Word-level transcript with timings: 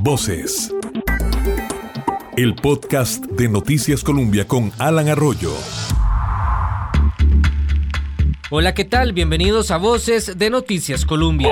Voces. 0.00 0.72
El 2.36 2.54
podcast 2.54 3.24
de 3.26 3.48
Noticias 3.48 4.02
Colombia 4.02 4.46
con 4.46 4.72
Alan 4.78 5.08
Arroyo. 5.08 5.52
Hola, 8.50 8.74
¿qué 8.74 8.84
tal? 8.84 9.12
Bienvenidos 9.12 9.70
a 9.70 9.76
Voces 9.76 10.38
de 10.38 10.50
Noticias 10.50 11.04
Colombia. 11.04 11.50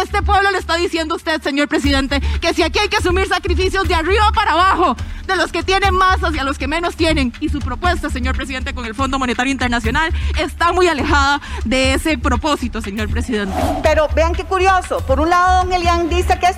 Este 0.00 0.22
pueblo 0.22 0.50
le 0.50 0.58
está 0.58 0.76
diciendo 0.76 1.14
a 1.14 1.16
usted, 1.16 1.40
señor 1.42 1.68
presidente, 1.68 2.20
que 2.40 2.54
si 2.54 2.62
aquí 2.62 2.78
hay 2.78 2.88
que 2.88 2.96
asumir 2.96 3.26
sacrificios 3.26 3.88
de 3.88 3.94
arriba 3.94 4.30
para 4.34 4.52
abajo, 4.52 4.96
de 5.26 5.36
los 5.36 5.52
que 5.52 5.62
tienen 5.62 5.94
más 5.94 6.22
hacia 6.22 6.44
los 6.44 6.58
que 6.58 6.68
menos 6.68 6.96
tienen. 6.96 7.32
Y 7.40 7.48
su 7.48 7.58
propuesta, 7.58 8.10
señor 8.10 8.36
presidente, 8.36 8.74
con 8.74 8.84
el 8.84 8.94
Fondo 8.94 9.18
Monetario 9.18 9.52
Internacional 9.52 10.12
está 10.38 10.72
muy 10.72 10.88
alejada 10.88 11.40
de 11.64 11.94
ese 11.94 12.18
propósito, 12.18 12.80
señor 12.80 13.08
presidente. 13.10 13.54
Pero 13.82 14.08
vean 14.14 14.34
qué 14.34 14.44
curioso. 14.44 14.98
Por 15.06 15.20
un 15.20 15.30
lado, 15.30 15.64
don 15.64 15.72
Elian 15.72 16.08
dice 16.08 16.38
que 16.38 16.46
es 16.46 16.56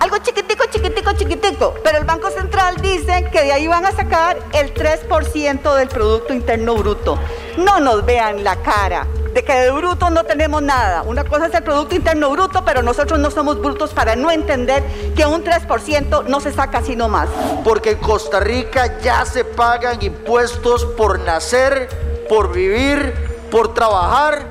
algo 0.00 0.18
chiquitico, 0.18 0.64
chiquitico, 0.70 1.12
chiquitico. 1.12 1.74
Pero 1.82 1.98
el 1.98 2.04
Banco 2.04 2.30
Central 2.30 2.76
dice 2.80 3.28
que 3.32 3.42
de 3.42 3.52
ahí 3.52 3.66
van 3.66 3.84
a 3.84 3.92
sacar 3.92 4.38
el 4.52 4.72
3% 4.74 5.74
del 5.74 5.88
Producto 5.88 6.34
Interno 6.34 6.74
Bruto. 6.76 7.18
No 7.58 7.80
nos 7.80 8.04
vean 8.04 8.44
la 8.44 8.56
cara 8.56 9.06
de 9.36 9.44
que 9.44 9.52
de 9.52 9.70
bruto 9.70 10.08
no 10.08 10.24
tenemos 10.24 10.62
nada. 10.62 11.02
Una 11.02 11.22
cosa 11.22 11.48
es 11.48 11.54
el 11.54 11.62
Producto 11.62 11.94
Interno 11.94 12.30
Bruto, 12.30 12.64
pero 12.64 12.80
nosotros 12.80 13.20
no 13.20 13.30
somos 13.30 13.60
brutos 13.60 13.92
para 13.92 14.16
no 14.16 14.30
entender 14.30 14.82
que 15.14 15.26
un 15.26 15.44
3% 15.44 16.24
no 16.24 16.40
se 16.40 16.52
saca 16.52 16.80
sino 16.80 17.10
más. 17.10 17.28
Porque 17.62 17.90
en 17.90 17.98
Costa 17.98 18.40
Rica 18.40 18.98
ya 19.00 19.26
se 19.26 19.44
pagan 19.44 20.02
impuestos 20.02 20.86
por 20.86 21.18
nacer, 21.20 21.90
por 22.30 22.50
vivir, 22.50 23.12
por 23.50 23.74
trabajar, 23.74 24.46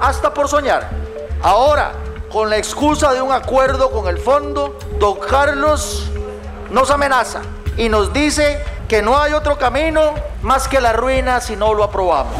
hasta 0.00 0.34
por 0.34 0.48
soñar. 0.48 0.90
Ahora, 1.40 1.92
con 2.28 2.50
la 2.50 2.56
excusa 2.56 3.12
de 3.12 3.22
un 3.22 3.30
acuerdo 3.30 3.92
con 3.92 4.08
el 4.08 4.18
fondo, 4.18 4.76
don 4.98 5.20
Carlos 5.20 6.10
nos 6.72 6.90
amenaza 6.90 7.42
y 7.76 7.88
nos 7.88 8.12
dice 8.12 8.58
que 8.88 9.02
no 9.02 9.18
hay 9.18 9.32
otro 9.32 9.58
camino 9.58 10.14
más 10.42 10.68
que 10.68 10.80
la 10.80 10.92
ruina 10.92 11.40
si 11.40 11.56
no 11.56 11.74
lo 11.74 11.84
aprobamos. 11.84 12.34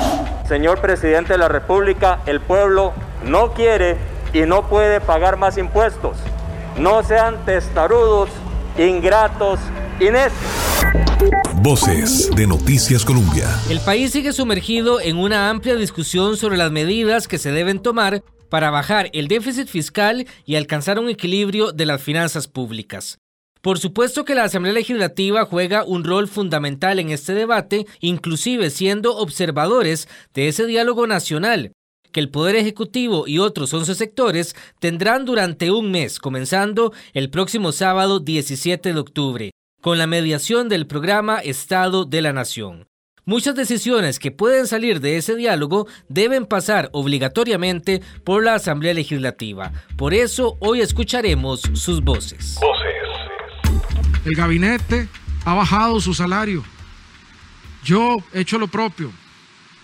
Señor 0.48 0.80
presidente 0.80 1.32
de 1.32 1.38
la 1.38 1.48
República, 1.48 2.20
el 2.26 2.40
pueblo 2.40 2.92
no 3.24 3.52
quiere 3.52 3.96
y 4.32 4.40
no 4.42 4.68
puede 4.68 5.00
pagar 5.00 5.36
más 5.36 5.58
impuestos. 5.58 6.16
No 6.78 7.02
sean 7.02 7.44
testarudos, 7.44 8.30
ingratos 8.78 9.58
y 9.98 10.04
necios. 10.04 10.32
Voces 11.56 12.30
de 12.36 12.46
Noticias 12.46 13.04
Colombia. 13.04 13.48
El 13.68 13.80
país 13.80 14.12
sigue 14.12 14.32
sumergido 14.32 15.00
en 15.00 15.16
una 15.16 15.50
amplia 15.50 15.74
discusión 15.74 16.36
sobre 16.36 16.56
las 16.56 16.70
medidas 16.70 17.26
que 17.26 17.38
se 17.38 17.50
deben 17.50 17.80
tomar 17.80 18.22
para 18.48 18.70
bajar 18.70 19.10
el 19.12 19.26
déficit 19.26 19.66
fiscal 19.66 20.26
y 20.44 20.54
alcanzar 20.54 21.00
un 21.00 21.08
equilibrio 21.08 21.72
de 21.72 21.86
las 21.86 22.00
finanzas 22.00 22.46
públicas. 22.46 23.18
Por 23.66 23.80
supuesto 23.80 24.24
que 24.24 24.36
la 24.36 24.44
Asamblea 24.44 24.72
Legislativa 24.72 25.44
juega 25.44 25.82
un 25.82 26.04
rol 26.04 26.28
fundamental 26.28 27.00
en 27.00 27.10
este 27.10 27.34
debate, 27.34 27.84
inclusive 27.98 28.70
siendo 28.70 29.16
observadores 29.16 30.08
de 30.34 30.46
ese 30.46 30.66
diálogo 30.66 31.08
nacional, 31.08 31.72
que 32.12 32.20
el 32.20 32.30
Poder 32.30 32.54
Ejecutivo 32.54 33.26
y 33.26 33.40
otros 33.40 33.74
11 33.74 33.96
sectores 33.96 34.54
tendrán 34.78 35.24
durante 35.24 35.72
un 35.72 35.90
mes, 35.90 36.20
comenzando 36.20 36.92
el 37.12 37.28
próximo 37.28 37.72
sábado 37.72 38.20
17 38.20 38.92
de 38.92 39.00
octubre, 39.00 39.50
con 39.82 39.98
la 39.98 40.06
mediación 40.06 40.68
del 40.68 40.86
programa 40.86 41.40
Estado 41.40 42.04
de 42.04 42.22
la 42.22 42.32
Nación. 42.32 42.86
Muchas 43.24 43.56
decisiones 43.56 44.20
que 44.20 44.30
pueden 44.30 44.68
salir 44.68 45.00
de 45.00 45.16
ese 45.16 45.34
diálogo 45.34 45.88
deben 46.08 46.46
pasar 46.46 46.88
obligatoriamente 46.92 48.00
por 48.22 48.44
la 48.44 48.54
Asamblea 48.54 48.94
Legislativa. 48.94 49.72
Por 49.96 50.14
eso 50.14 50.56
hoy 50.60 50.82
escucharemos 50.82 51.62
sus 51.74 52.04
voces. 52.04 52.60
El 54.26 54.34
gabinete 54.34 55.08
ha 55.44 55.54
bajado 55.54 56.00
su 56.00 56.12
salario. 56.12 56.64
Yo 57.84 58.16
he 58.32 58.40
hecho 58.40 58.58
lo 58.58 58.66
propio, 58.66 59.12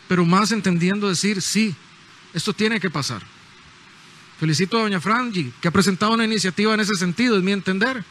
pero 0.09 0.27
más 0.27 0.51
entendiendo 0.51 1.09
decir, 1.09 1.41
sí, 1.41 1.77
esto 2.35 2.53
tiene 2.53 2.81
que 2.81 2.91
pasar. 2.91 3.23
Felicito 4.41 4.77
a 4.77 4.83
doña 4.83 5.01
Frangi, 5.01 5.53
que 5.61 5.69
ha 5.69 5.71
presentado 5.71 6.15
una 6.15 6.25
iniciativa 6.25 6.75
en 6.75 6.81
ese 6.81 6.97
sentido, 6.97 7.37
es 7.37 7.45
mi 7.45 7.53
entender. 7.53 8.05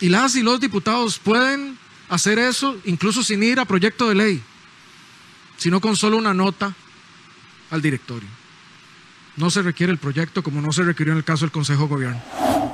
Y 0.00 0.08
las 0.08 0.34
y 0.34 0.42
los 0.42 0.60
diputados 0.60 1.18
pueden 1.18 1.76
hacer 2.08 2.38
eso 2.38 2.80
incluso 2.86 3.22
sin 3.22 3.42
ir 3.42 3.60
a 3.60 3.66
proyecto 3.66 4.08
de 4.08 4.14
ley, 4.14 4.42
sino 5.58 5.78
con 5.78 5.94
solo 5.94 6.16
una 6.16 6.32
nota 6.32 6.74
al 7.70 7.82
directorio. 7.82 8.30
No 9.36 9.50
se 9.50 9.62
requiere 9.62 9.92
el 9.92 9.98
proyecto 9.98 10.42
como 10.42 10.62
no 10.62 10.72
se 10.72 10.82
requirió 10.82 11.12
en 11.12 11.18
el 11.18 11.24
caso 11.24 11.44
del 11.44 11.52
Consejo 11.52 11.82
de 11.82 11.88
Gobierno. 11.88 12.22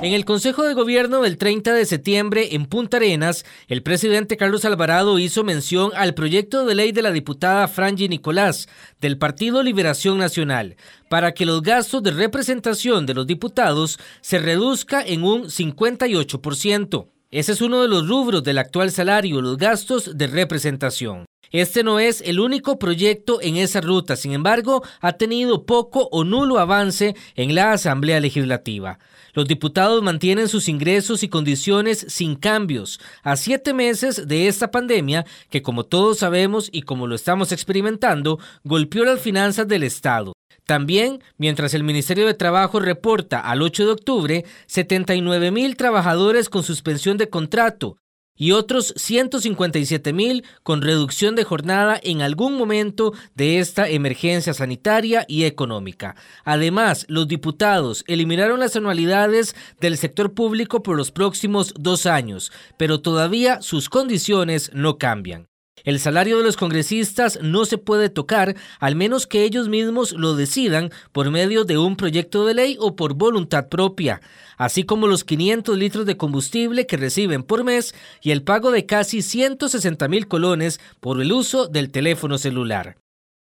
En 0.01 0.13
el 0.13 0.25
Consejo 0.25 0.63
de 0.63 0.73
Gobierno 0.73 1.21
del 1.21 1.37
30 1.37 1.73
de 1.73 1.85
septiembre 1.85 2.55
en 2.55 2.65
Punta 2.65 2.97
Arenas, 2.97 3.45
el 3.67 3.83
presidente 3.83 4.37
Carlos 4.37 4.65
Alvarado 4.65 5.19
hizo 5.19 5.43
mención 5.43 5.91
al 5.95 6.13
proyecto 6.13 6.65
de 6.65 6.75
ley 6.75 6.91
de 6.91 7.01
la 7.01 7.11
diputada 7.11 7.67
Frangi 7.67 8.07
Nicolás 8.09 8.67
del 8.99 9.17
Partido 9.17 9.61
Liberación 9.61 10.17
Nacional 10.17 10.77
para 11.09 11.33
que 11.33 11.45
los 11.45 11.61
gastos 11.61 12.01
de 12.01 12.11
representación 12.11 13.05
de 13.05 13.13
los 13.13 13.27
diputados 13.27 13.99
se 14.21 14.39
reduzca 14.39 15.01
en 15.01 15.23
un 15.23 15.43
58%. 15.43 17.07
Ese 17.31 17.51
es 17.51 17.61
uno 17.61 17.81
de 17.81 17.87
los 17.87 18.07
rubros 18.07 18.43
del 18.43 18.57
actual 18.57 18.91
salario, 18.91 19.41
los 19.41 19.57
gastos 19.57 20.17
de 20.17 20.27
representación. 20.27 21.25
Este 21.53 21.83
no 21.83 21.99
es 21.99 22.21
el 22.21 22.39
único 22.39 22.79
proyecto 22.79 23.39
en 23.39 23.57
esa 23.57 23.79
ruta, 23.79 24.15
sin 24.15 24.33
embargo, 24.33 24.81
ha 25.01 25.13
tenido 25.13 25.67
poco 25.67 26.09
o 26.11 26.23
nulo 26.23 26.57
avance 26.57 27.15
en 27.35 27.53
la 27.53 27.73
Asamblea 27.73 28.19
Legislativa. 28.19 28.97
Los 29.33 29.47
diputados 29.47 30.01
mantienen 30.01 30.47
sus 30.47 30.67
ingresos 30.67 31.21
y 31.21 31.29
condiciones 31.29 32.07
sin 32.09 32.35
cambios 32.35 32.99
a 33.21 33.35
siete 33.35 33.71
meses 33.71 34.27
de 34.27 34.47
esta 34.47 34.71
pandemia 34.71 35.27
que, 35.51 35.61
como 35.61 35.83
todos 35.83 36.17
sabemos 36.17 36.69
y 36.71 36.81
como 36.81 37.05
lo 37.05 37.13
estamos 37.13 37.51
experimentando, 37.51 38.39
golpeó 38.63 39.05
las 39.05 39.21
finanzas 39.21 39.67
del 39.67 39.83
Estado. 39.83 40.33
También, 40.65 41.21
mientras 41.37 41.75
el 41.75 41.83
Ministerio 41.83 42.25
de 42.25 42.33
Trabajo 42.33 42.79
reporta 42.79 43.39
al 43.39 43.61
8 43.61 43.85
de 43.85 43.91
octubre 43.91 44.45
79 44.65 45.51
mil 45.51 45.77
trabajadores 45.77 46.49
con 46.49 46.63
suspensión 46.63 47.17
de 47.17 47.29
contrato 47.29 47.97
y 48.35 48.51
otros 48.51 48.93
157 48.97 50.13
mil 50.13 50.43
con 50.63 50.81
reducción 50.81 51.35
de 51.35 51.43
jornada 51.43 51.99
en 52.01 52.21
algún 52.21 52.57
momento 52.57 53.13
de 53.35 53.59
esta 53.59 53.89
emergencia 53.89 54.53
sanitaria 54.53 55.25
y 55.27 55.43
económica. 55.43 56.15
Además, 56.43 57.05
los 57.07 57.27
diputados 57.27 58.03
eliminaron 58.07 58.59
las 58.59 58.75
anualidades 58.75 59.55
del 59.79 59.97
sector 59.97 60.33
público 60.33 60.83
por 60.83 60.97
los 60.97 61.11
próximos 61.11 61.73
dos 61.77 62.05
años, 62.05 62.51
pero 62.77 63.01
todavía 63.01 63.61
sus 63.61 63.89
condiciones 63.89 64.71
no 64.73 64.97
cambian. 64.97 65.52
El 65.83 65.99
salario 65.99 66.37
de 66.37 66.43
los 66.43 66.55
congresistas 66.55 67.39
no 67.41 67.65
se 67.65 67.77
puede 67.77 68.09
tocar 68.09 68.55
al 68.79 68.95
menos 68.95 69.27
que 69.27 69.43
ellos 69.43 69.67
mismos 69.67 70.13
lo 70.13 70.33
decidan 70.33 70.91
por 71.11 71.29
medio 71.29 71.65
de 71.65 71.77
un 71.77 71.97
proyecto 71.97 72.45
de 72.45 72.53
ley 72.53 72.77
o 72.79 72.95
por 72.95 73.15
voluntad 73.15 73.67
propia, 73.67 74.21
así 74.57 74.85
como 74.85 75.07
los 75.07 75.25
500 75.25 75.77
litros 75.77 76.05
de 76.05 76.15
combustible 76.15 76.87
que 76.87 76.95
reciben 76.95 77.43
por 77.43 77.65
mes 77.65 77.93
y 78.21 78.31
el 78.31 78.43
pago 78.43 78.71
de 78.71 78.85
casi 78.85 79.21
160 79.21 80.07
mil 80.07 80.29
colones 80.29 80.79
por 81.01 81.21
el 81.21 81.33
uso 81.33 81.67
del 81.67 81.91
teléfono 81.91 82.37
celular. 82.37 82.95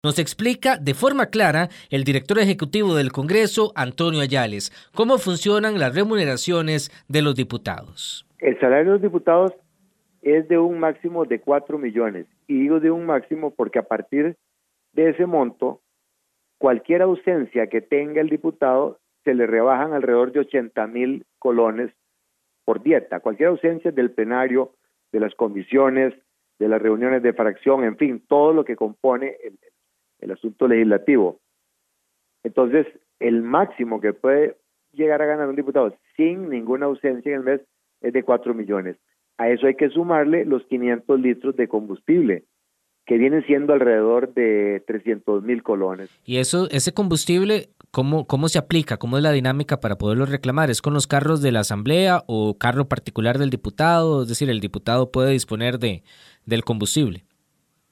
Nos 0.05 0.21
explica 0.21 0.77
de 0.77 0.95
forma 0.95 1.27
clara 1.27 1.71
el 1.91 2.05
director 2.05 2.39
ejecutivo 2.39 2.95
del 2.95 3.11
Congreso, 3.11 3.73
Antonio 3.75 4.21
Ayales, 4.21 4.71
cómo 4.95 5.19
funcionan 5.19 5.81
las 5.81 5.93
remuneraciones 5.93 6.93
de 7.09 7.21
los 7.21 7.35
diputados. 7.35 8.25
El 8.39 8.57
salario 8.61 8.85
de 8.85 8.93
los 8.93 9.03
diputados 9.03 9.51
es 10.37 10.49
de 10.49 10.59
un 10.59 10.79
máximo 10.79 11.25
de 11.25 11.41
4 11.41 11.79
millones. 11.79 12.27
Y 12.47 12.61
digo 12.61 12.81
de 12.81 12.91
un 12.91 13.07
máximo 13.07 13.53
porque 13.55 13.79
a 13.79 13.87
partir 13.87 14.37
de 14.93 15.11
ese 15.11 15.27
monto, 15.27 15.81
cualquier 16.59 17.03
ausencia 17.03 17.69
que 17.69 17.81
tenga 17.81 18.21
el 18.21 18.29
diputado 18.29 18.99
se 19.25 19.35
le 19.35 19.47
rebajan 19.47 19.93
alrededor 19.93 20.33
de 20.33 20.41
80 20.41 20.87
mil 20.87 21.25
colones 21.39 21.93
por 22.65 22.83
dieta. 22.83 23.21
Cualquier 23.21 23.51
ausencia 23.51 23.93
del 23.93 24.11
plenario, 24.11 24.73
de 25.13 25.21
las 25.21 25.35
comisiones, 25.35 26.15
de 26.59 26.69
las 26.69 26.83
reuniones 26.83 27.23
de 27.23 27.33
fracción, 27.33 27.85
en 27.85 27.97
fin, 27.97 28.23
todo 28.27 28.53
lo 28.53 28.65
que 28.65 28.77
compone 28.77 29.37
el, 30.21 30.31
asunto 30.31 30.69
legislativo. 30.69 31.41
Entonces, 32.43 32.87
el 33.21 33.43
máximo 33.43 34.01
que 34.01 34.13
puede 34.13 34.57
llegar 34.93 35.23
a 35.23 35.27
ganar 35.27 35.49
un 35.49 35.57
diputado 35.57 35.97
sin 36.17 36.51
ninguna 36.51 36.87
ausencia 36.87 37.31
en 37.31 37.39
el 37.39 37.45
mes 37.45 37.61
es 38.03 38.13
de 38.13 38.23
4 38.23 38.53
millones. 38.53 38.97
A 39.39 39.49
eso 39.49 39.67
hay 39.67 39.75
que 39.75 39.89
sumarle 39.91 40.45
los 40.45 40.65
500 40.67 41.21
litros 41.21 41.57
de 41.57 41.69
combustible, 41.69 42.45
que 43.07 43.17
vienen 43.17 43.43
siendo 43.47 43.73
alrededor 43.73 44.35
de 44.35 44.83
300 44.87 45.43
mil 45.43 45.63
colones. 45.63 46.11
¿Y 46.27 46.39
eso, 46.39 46.69
ese 46.71 46.93
combustible, 46.93 47.71
cómo, 47.91 48.27
cómo 48.27 48.49
se 48.49 48.59
aplica? 48.59 48.99
¿Cómo 48.99 49.17
es 49.17 49.23
la 49.23 49.33
dinámica 49.33 49.81
para 49.81 49.97
poderlo 49.97 50.27
reclamar? 50.27 50.69
¿Es 50.71 50.83
con 50.83 50.93
los 50.93 51.07
carros 51.07 51.41
de 51.41 51.53
la 51.53 51.61
Asamblea 51.61 52.23
o 52.27 52.59
carro 52.59 52.87
particular 52.87 53.39
del 53.39 53.49
diputado? 53.49 54.23
Es 54.23 54.29
decir, 54.29 54.51
el 54.51 54.61
diputado 54.61 55.11
puede 55.11 55.31
disponer 55.31 55.79
de, 55.79 56.03
del 56.45 56.65
combustible. 56.65 57.25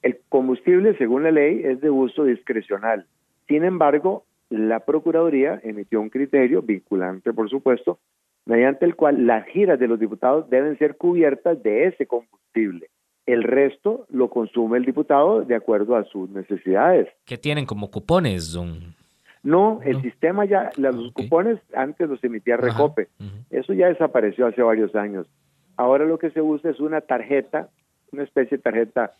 El 0.03 0.19
combustible, 0.29 0.95
según 0.97 1.23
la 1.23 1.31
ley, 1.31 1.61
es 1.63 1.81
de 1.81 1.89
uso 1.89 2.25
discrecional. 2.25 3.07
Sin 3.47 3.63
embargo, 3.63 4.25
la 4.49 4.81
Procuraduría 4.81 5.59
emitió 5.63 5.99
un 5.99 6.09
criterio 6.09 6.61
vinculante, 6.61 7.33
por 7.33 7.49
supuesto, 7.49 7.99
mediante 8.47 8.85
el 8.85 8.95
cual 8.95 9.27
las 9.27 9.45
giras 9.47 9.77
de 9.77 9.87
los 9.87 9.99
diputados 9.99 10.49
deben 10.49 10.77
ser 10.77 10.95
cubiertas 10.95 11.61
de 11.61 11.87
ese 11.87 12.07
combustible. 12.07 12.89
El 13.25 13.43
resto 13.43 14.05
lo 14.09 14.29
consume 14.29 14.77
el 14.77 14.85
diputado 14.85 15.41
de 15.41 15.53
acuerdo 15.53 15.97
a 15.97 16.05
sus 16.05 16.29
necesidades. 16.29 17.09
¿Qué 17.25 17.37
tienen 17.37 17.65
como 17.65 17.91
cupones, 17.91 18.53
don? 18.53 18.95
No, 19.43 19.81
el 19.83 20.01
sistema 20.01 20.45
ya, 20.45 20.71
los 20.77 21.11
cupones 21.11 21.59
antes 21.73 22.09
los 22.09 22.23
emitía 22.23 22.57
Recope. 22.57 23.09
Eso 23.49 23.73
ya 23.73 23.87
desapareció 23.87 24.47
hace 24.47 24.61
varios 24.61 24.95
años. 24.95 25.27
Ahora 25.75 26.05
lo 26.05 26.17
que 26.17 26.31
se 26.31 26.41
usa 26.41 26.71
es 26.71 26.79
una 26.79 27.01
tarjeta, 27.01 27.69
una 28.11 28.23
especie 28.23 28.57
de 28.57 28.63
tarjeta, 28.63 29.11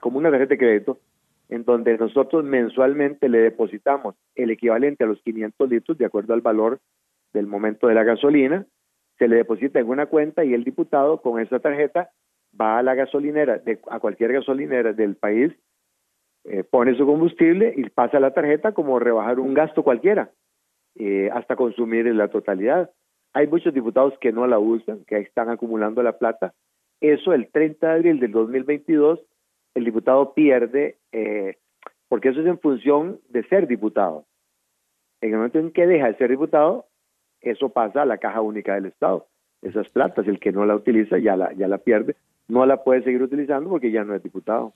como 0.00 0.18
una 0.18 0.30
tarjeta 0.30 0.50
de 0.50 0.58
crédito, 0.58 0.98
en 1.48 1.64
donde 1.64 1.96
nosotros 1.98 2.44
mensualmente 2.44 3.28
le 3.28 3.38
depositamos 3.38 4.14
el 4.34 4.50
equivalente 4.50 5.04
a 5.04 5.06
los 5.06 5.20
500 5.22 5.68
litros 5.68 5.98
de 5.98 6.04
acuerdo 6.04 6.34
al 6.34 6.40
valor 6.40 6.80
del 7.34 7.46
momento 7.46 7.88
de 7.88 7.94
la 7.94 8.04
gasolina, 8.04 8.66
se 9.18 9.28
le 9.28 9.36
deposita 9.36 9.78
en 9.78 9.88
una 9.88 10.06
cuenta 10.06 10.44
y 10.44 10.54
el 10.54 10.64
diputado 10.64 11.20
con 11.20 11.40
esa 11.40 11.58
tarjeta 11.58 12.10
va 12.58 12.78
a 12.78 12.82
la 12.82 12.94
gasolinera, 12.94 13.58
de, 13.58 13.78
a 13.90 14.00
cualquier 14.00 14.32
gasolinera 14.32 14.92
del 14.92 15.16
país, 15.16 15.52
eh, 16.44 16.64
pone 16.64 16.96
su 16.96 17.04
combustible 17.04 17.74
y 17.76 17.88
pasa 17.90 18.20
la 18.20 18.32
tarjeta 18.32 18.72
como 18.72 18.98
rebajar 18.98 19.40
un 19.40 19.54
gasto 19.54 19.82
cualquiera, 19.82 20.30
eh, 20.94 21.30
hasta 21.32 21.56
consumir 21.56 22.06
en 22.06 22.16
la 22.16 22.28
totalidad. 22.28 22.90
Hay 23.32 23.48
muchos 23.48 23.74
diputados 23.74 24.14
que 24.20 24.32
no 24.32 24.46
la 24.46 24.58
usan, 24.58 25.04
que 25.04 25.18
están 25.18 25.50
acumulando 25.50 26.02
la 26.02 26.18
plata. 26.18 26.54
Eso 27.00 27.32
el 27.32 27.50
30 27.50 27.86
de 27.86 27.92
abril 27.92 28.20
del 28.20 28.32
2022 28.32 29.20
el 29.74 29.84
diputado 29.84 30.34
pierde, 30.34 30.98
eh, 31.12 31.56
porque 32.08 32.28
eso 32.28 32.40
es 32.40 32.46
en 32.46 32.60
función 32.60 33.20
de 33.28 33.42
ser 33.48 33.66
diputado. 33.66 34.24
En 35.20 35.30
el 35.30 35.36
momento 35.36 35.58
en 35.58 35.72
que 35.72 35.86
deja 35.86 36.06
de 36.06 36.16
ser 36.16 36.30
diputado, 36.30 36.86
eso 37.50 37.68
pasa 37.68 38.02
a 38.02 38.06
la 38.06 38.18
caja 38.18 38.40
única 38.40 38.74
del 38.74 38.86
Estado. 38.86 39.26
Esas 39.62 39.88
platas, 39.88 40.26
el 40.28 40.38
que 40.38 40.52
no 40.52 40.66
la 40.66 40.74
utiliza 40.74 41.18
ya 41.18 41.36
la, 41.36 41.52
ya 41.54 41.68
la 41.68 41.78
pierde, 41.78 42.16
no 42.48 42.66
la 42.66 42.84
puede 42.84 43.02
seguir 43.02 43.22
utilizando 43.22 43.70
porque 43.70 43.90
ya 43.90 44.04
no 44.04 44.14
es 44.14 44.22
diputado. 44.22 44.74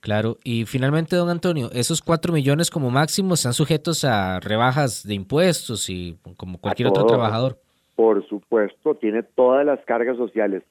Claro, 0.00 0.36
y 0.44 0.64
finalmente, 0.64 1.16
don 1.16 1.28
Antonio, 1.28 1.70
esos 1.72 2.02
cuatro 2.02 2.32
millones 2.32 2.70
como 2.70 2.90
máximo 2.90 3.34
están 3.34 3.52
sujetos 3.52 4.04
a 4.04 4.38
rebajas 4.38 5.06
de 5.06 5.14
impuestos 5.14 5.90
y 5.90 6.16
como 6.36 6.58
cualquier 6.58 6.88
otro 6.88 7.04
trabajador. 7.06 7.58
Por 7.96 8.24
supuesto, 8.28 8.94
tiene 8.94 9.24
todas 9.24 9.66
las 9.66 9.84
cargas 9.84 10.16
sociales. 10.16 10.62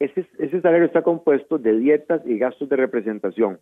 Ese, 0.00 0.26
ese 0.38 0.60
salario 0.60 0.86
está 0.86 1.02
compuesto 1.02 1.56
de 1.58 1.78
dietas 1.78 2.20
y 2.26 2.36
gastos 2.36 2.68
de 2.68 2.74
representación, 2.74 3.60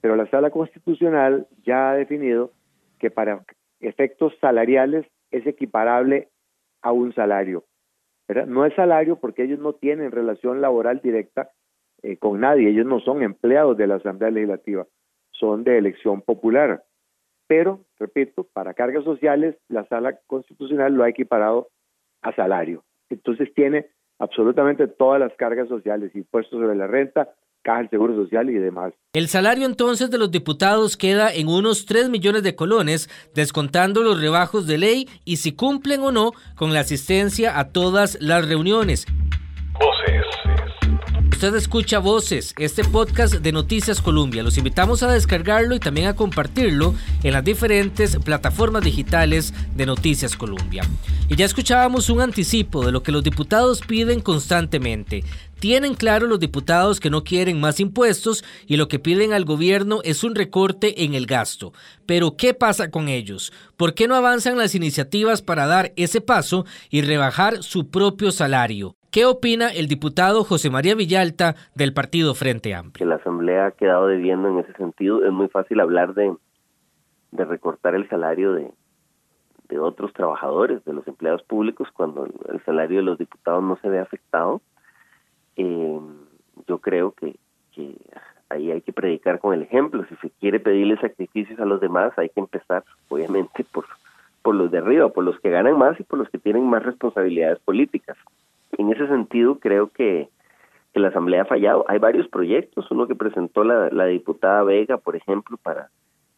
pero 0.00 0.16
la 0.16 0.28
sala 0.28 0.50
constitucional 0.50 1.46
ya 1.64 1.90
ha 1.90 1.94
definido 1.94 2.50
que 2.98 3.12
para 3.12 3.44
efectos 3.80 4.32
salariales 4.40 5.06
es 5.30 5.46
equiparable 5.46 6.28
a 6.82 6.92
un 6.92 7.14
salario. 7.14 7.64
No 8.46 8.66
es 8.66 8.74
salario 8.74 9.16
porque 9.16 9.44
ellos 9.44 9.58
no 9.58 9.72
tienen 9.72 10.12
relación 10.12 10.60
laboral 10.60 11.00
directa 11.02 11.50
eh, 12.02 12.16
con 12.18 12.40
nadie, 12.40 12.68
ellos 12.68 12.86
no 12.86 13.00
son 13.00 13.22
empleados 13.22 13.76
de 13.76 13.86
la 13.86 13.96
Asamblea 13.96 14.30
Legislativa, 14.30 14.86
son 15.32 15.64
de 15.64 15.78
elección 15.78 16.22
popular. 16.22 16.84
Pero, 17.46 17.80
repito, 17.98 18.44
para 18.44 18.74
cargas 18.74 19.04
sociales, 19.04 19.56
la 19.68 19.86
sala 19.86 20.18
constitucional 20.26 20.92
lo 20.92 21.04
ha 21.04 21.08
equiparado 21.08 21.70
a 22.22 22.34
salario. 22.34 22.84
Entonces 23.08 23.52
tiene 23.54 23.86
absolutamente 24.18 24.86
todas 24.86 25.18
las 25.18 25.34
cargas 25.36 25.68
sociales, 25.68 26.14
impuestos 26.14 26.60
sobre 26.60 26.76
la 26.76 26.86
renta, 26.86 27.34
caja 27.62 27.78
del 27.78 27.90
Seguro 27.90 28.14
Social 28.14 28.50
y 28.50 28.54
demás. 28.54 28.92
El 29.12 29.28
salario 29.28 29.66
entonces 29.66 30.10
de 30.10 30.18
los 30.18 30.30
diputados 30.30 30.96
queda 30.96 31.32
en 31.32 31.48
unos 31.48 31.86
3 31.86 32.08
millones 32.08 32.42
de 32.42 32.54
colones, 32.54 33.08
descontando 33.34 34.02
los 34.02 34.20
rebajos 34.20 34.66
de 34.66 34.78
ley 34.78 35.08
y 35.24 35.36
si 35.36 35.52
cumplen 35.52 36.00
o 36.00 36.12
no 36.12 36.32
con 36.56 36.72
la 36.72 36.80
asistencia 36.80 37.58
a 37.58 37.70
todas 37.70 38.18
las 38.20 38.46
reuniones. 38.48 39.06
Usted 41.38 41.54
escucha 41.54 42.00
Voces, 42.00 42.52
este 42.58 42.82
podcast 42.82 43.34
de 43.34 43.52
Noticias 43.52 44.02
Colombia. 44.02 44.42
Los 44.42 44.58
invitamos 44.58 45.04
a 45.04 45.12
descargarlo 45.12 45.76
y 45.76 45.78
también 45.78 46.08
a 46.08 46.16
compartirlo 46.16 46.96
en 47.22 47.32
las 47.32 47.44
diferentes 47.44 48.16
plataformas 48.16 48.82
digitales 48.82 49.54
de 49.76 49.86
Noticias 49.86 50.34
Colombia. 50.34 50.82
Y 51.28 51.36
ya 51.36 51.44
escuchábamos 51.44 52.10
un 52.10 52.22
anticipo 52.22 52.84
de 52.84 52.90
lo 52.90 53.04
que 53.04 53.12
los 53.12 53.22
diputados 53.22 53.82
piden 53.82 54.20
constantemente. 54.20 55.22
Tienen 55.60 55.94
claro 55.94 56.28
los 56.28 56.38
diputados 56.38 57.00
que 57.00 57.10
no 57.10 57.24
quieren 57.24 57.60
más 57.60 57.80
impuestos 57.80 58.44
y 58.68 58.76
lo 58.76 58.86
que 58.86 59.00
piden 59.00 59.32
al 59.32 59.44
gobierno 59.44 59.98
es 60.04 60.22
un 60.22 60.36
recorte 60.36 61.04
en 61.04 61.14
el 61.14 61.26
gasto. 61.26 61.72
Pero 62.06 62.36
¿qué 62.36 62.54
pasa 62.54 62.92
con 62.92 63.08
ellos? 63.08 63.52
¿Por 63.76 63.94
qué 63.94 64.06
no 64.06 64.14
avanzan 64.14 64.56
las 64.56 64.76
iniciativas 64.76 65.42
para 65.42 65.66
dar 65.66 65.90
ese 65.96 66.20
paso 66.20 66.64
y 66.90 67.02
rebajar 67.02 67.64
su 67.64 67.90
propio 67.90 68.30
salario? 68.30 68.94
¿Qué 69.10 69.26
opina 69.26 69.70
el 69.70 69.88
diputado 69.88 70.44
José 70.44 70.70
María 70.70 70.94
Villalta 70.94 71.56
del 71.74 71.92
partido 71.92 72.34
Frente 72.34 72.72
Amplio? 72.74 73.08
La 73.08 73.16
Asamblea 73.16 73.66
ha 73.66 73.70
quedado 73.72 74.06
debiendo 74.06 74.48
en 74.48 74.60
ese 74.60 74.72
sentido. 74.74 75.24
Es 75.24 75.32
muy 75.32 75.48
fácil 75.48 75.80
hablar 75.80 76.14
de, 76.14 76.36
recortar 77.32 77.96
el 77.96 78.08
salario 78.08 78.52
de 78.52 78.70
otros 79.80 80.12
trabajadores, 80.12 80.84
de 80.84 80.92
los 80.92 81.06
empleados 81.08 81.42
públicos, 81.42 81.88
cuando 81.92 82.26
el 82.26 82.64
salario 82.64 82.98
de 82.98 83.02
los 83.02 83.18
diputados 83.18 83.64
no 83.64 83.76
se 83.82 83.88
ve 83.88 83.98
afectado. 83.98 84.60
Eh, 85.58 86.00
yo 86.66 86.78
creo 86.78 87.12
que, 87.12 87.36
que 87.72 87.96
ahí 88.48 88.70
hay 88.70 88.80
que 88.80 88.92
predicar 88.92 89.40
con 89.40 89.52
el 89.54 89.62
ejemplo. 89.62 90.04
Si 90.08 90.16
se 90.16 90.30
quiere 90.30 90.60
pedirle 90.60 90.96
sacrificios 90.98 91.58
a 91.60 91.66
los 91.66 91.80
demás, 91.80 92.12
hay 92.16 92.28
que 92.30 92.40
empezar, 92.40 92.84
obviamente, 93.08 93.64
por, 93.72 93.84
por 94.42 94.54
los 94.54 94.70
de 94.70 94.78
arriba, 94.78 95.08
por 95.10 95.24
los 95.24 95.38
que 95.40 95.50
ganan 95.50 95.76
más 95.76 95.98
y 96.00 96.04
por 96.04 96.18
los 96.18 96.28
que 96.30 96.38
tienen 96.38 96.64
más 96.64 96.84
responsabilidades 96.84 97.58
políticas. 97.58 98.16
En 98.76 98.92
ese 98.92 99.06
sentido, 99.08 99.58
creo 99.58 99.88
que, 99.88 100.28
la 100.94 101.08
Asamblea 101.08 101.42
ha 101.42 101.44
fallado. 101.44 101.84
Hay 101.86 102.00
varios 102.00 102.26
proyectos, 102.26 102.90
uno 102.90 103.06
que 103.06 103.14
presentó 103.14 103.62
la, 103.62 104.06
diputada 104.06 104.64
Vega, 104.64 104.96
por 104.96 105.14
ejemplo, 105.14 105.56
para 105.56 105.90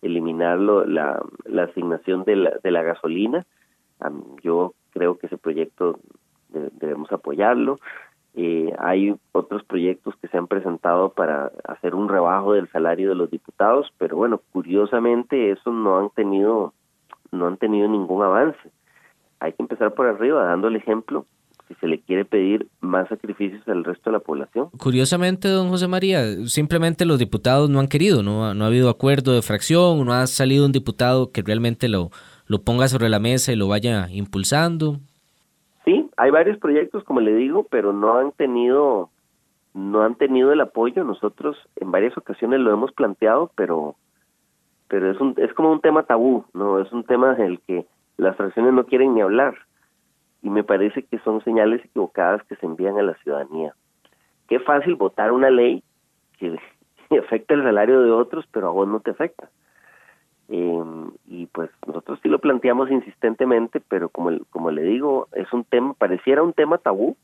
eliminar 0.03 0.59
la, 0.59 1.23
asignación 1.63 2.25
de 2.25 2.37
la, 2.37 2.51
de 2.63 2.71
la 2.71 2.83
gasolina. 2.83 3.47
yo 4.43 4.75
creo 4.93 5.17
que 5.17 5.29
ese 5.29 5.39
proyecto 5.39 5.99
debemos 6.51 7.11
apoyarlo. 7.11 7.81
Eh, 8.35 8.73
hay 8.79 9.15
otros 9.33 9.65
proyectos 9.65 10.15
que 10.21 10.29
se 10.29 10.39
han 10.39 10.47
presentado 10.47 11.11
para 11.11 11.51
hacer 11.65 11.95
un 11.95 12.09
rebajo 12.09 12.53
del 12.53 12.71
salario 12.71 13.09
de 13.09 13.17
los 13.17 13.31
diputados, 13.31 13.93
pero 13.99 14.17
bueno, 14.17 14.41
curiosamente 14.53 15.51
esos 15.51 15.75
no 15.75 15.99
han 15.99 16.11
tenido 16.11 16.73
no 17.33 17.47
han 17.47 17.57
tenido 17.57 17.89
ningún 17.89 18.23
avance. 18.23 18.59
Hay 19.41 19.53
que 19.53 19.63
empezar 19.63 19.95
por 19.95 20.07
arriba, 20.07 20.45
dando 20.45 20.69
el 20.69 20.77
ejemplo 20.77 21.27
si 21.69 21.75
se 21.77 21.87
le 21.87 22.01
quiere 22.01 22.25
pedir 22.25 22.67
más 22.81 23.09
sacrificios 23.09 23.63
al 23.69 23.85
resto 23.85 24.11
de 24.11 24.15
la 24.15 24.21
población. 24.21 24.71
Curiosamente, 24.77 25.47
don 25.47 25.69
José 25.69 25.87
María, 25.87 26.25
simplemente 26.47 27.05
los 27.05 27.21
diputados 27.21 27.71
no 27.71 27.79
han 27.79 27.87
querido, 27.87 28.25
no, 28.25 28.53
no 28.55 28.65
ha 28.65 28.67
habido 28.67 28.91
acuerdo 28.91 29.33
de 29.33 29.43
fracción, 29.43 30.05
no 30.05 30.13
ha 30.13 30.27
salido 30.27 30.67
un 30.67 30.73
diputado 30.73 31.31
que 31.31 31.43
realmente 31.43 31.89
lo, 31.89 32.11
lo 32.47 32.63
ponga 32.63 32.89
sobre 32.89 33.09
la 33.09 33.21
mesa 33.21 33.53
y 33.53 33.57
lo 33.57 33.69
vaya 33.69 34.09
impulsando. 34.11 34.99
Sí, 35.91 36.09
hay 36.17 36.31
varios 36.31 36.57
proyectos, 36.59 37.03
como 37.03 37.21
le 37.21 37.35
digo, 37.35 37.67
pero 37.69 37.93
no 37.93 38.17
han 38.17 38.31
tenido 38.31 39.11
no 39.75 40.03
han 40.03 40.15
tenido 40.15 40.53
el 40.53 40.61
apoyo. 40.61 41.03
Nosotros 41.03 41.57
en 41.75 41.91
varias 41.91 42.17
ocasiones 42.17 42.61
lo 42.61 42.73
hemos 42.73 42.93
planteado, 42.93 43.51
pero 43.57 43.97
pero 44.87 45.11
es 45.11 45.21
un 45.21 45.35
es 45.37 45.53
como 45.53 45.73
un 45.73 45.81
tema 45.81 46.05
tabú, 46.05 46.45
no 46.55 46.79
es 46.81 46.93
un 46.93 47.03
tema 47.03 47.35
del 47.35 47.59
que 47.63 47.87
las 48.19 48.37
fracciones 48.37 48.73
no 48.73 48.87
quieren 48.87 49.15
ni 49.15 49.21
hablar 49.21 49.57
y 50.43 50.51
me 50.51 50.63
parece 50.63 51.03
que 51.03 51.19
son 51.19 51.43
señales 51.43 51.85
equivocadas 51.85 52.45
que 52.45 52.55
se 52.55 52.67
envían 52.67 52.97
a 52.97 53.03
la 53.03 53.15
ciudadanía. 53.15 53.75
Qué 54.49 54.61
fácil 54.61 54.95
votar 54.95 55.33
una 55.33 55.51
ley 55.51 55.83
que 56.39 56.57
afecta 57.19 57.55
el 57.55 57.65
salario 57.65 58.01
de 58.03 58.13
otros, 58.13 58.45
pero 58.53 58.69
a 58.69 58.71
vos 58.71 58.87
no 58.87 59.01
te 59.01 59.11
afecta. 59.11 59.51
Eh, 60.53 60.85
y 61.29 61.47
pues 61.47 61.71
nosotros 61.87 62.19
sí 62.23 62.29
lo 62.29 62.41
planteamos 62.41 62.91
insistentemente, 62.91 63.81
pero 63.81 64.09
como, 64.09 64.31
como 64.51 64.73
le 64.73 64.83
digo, 64.83 65.29
es 65.33 65.51
un 65.53 65.63
tema, 65.65 65.95
pareciera 65.95 66.43
un 66.43 66.53
tema 66.53 66.79
tabú 66.79 67.17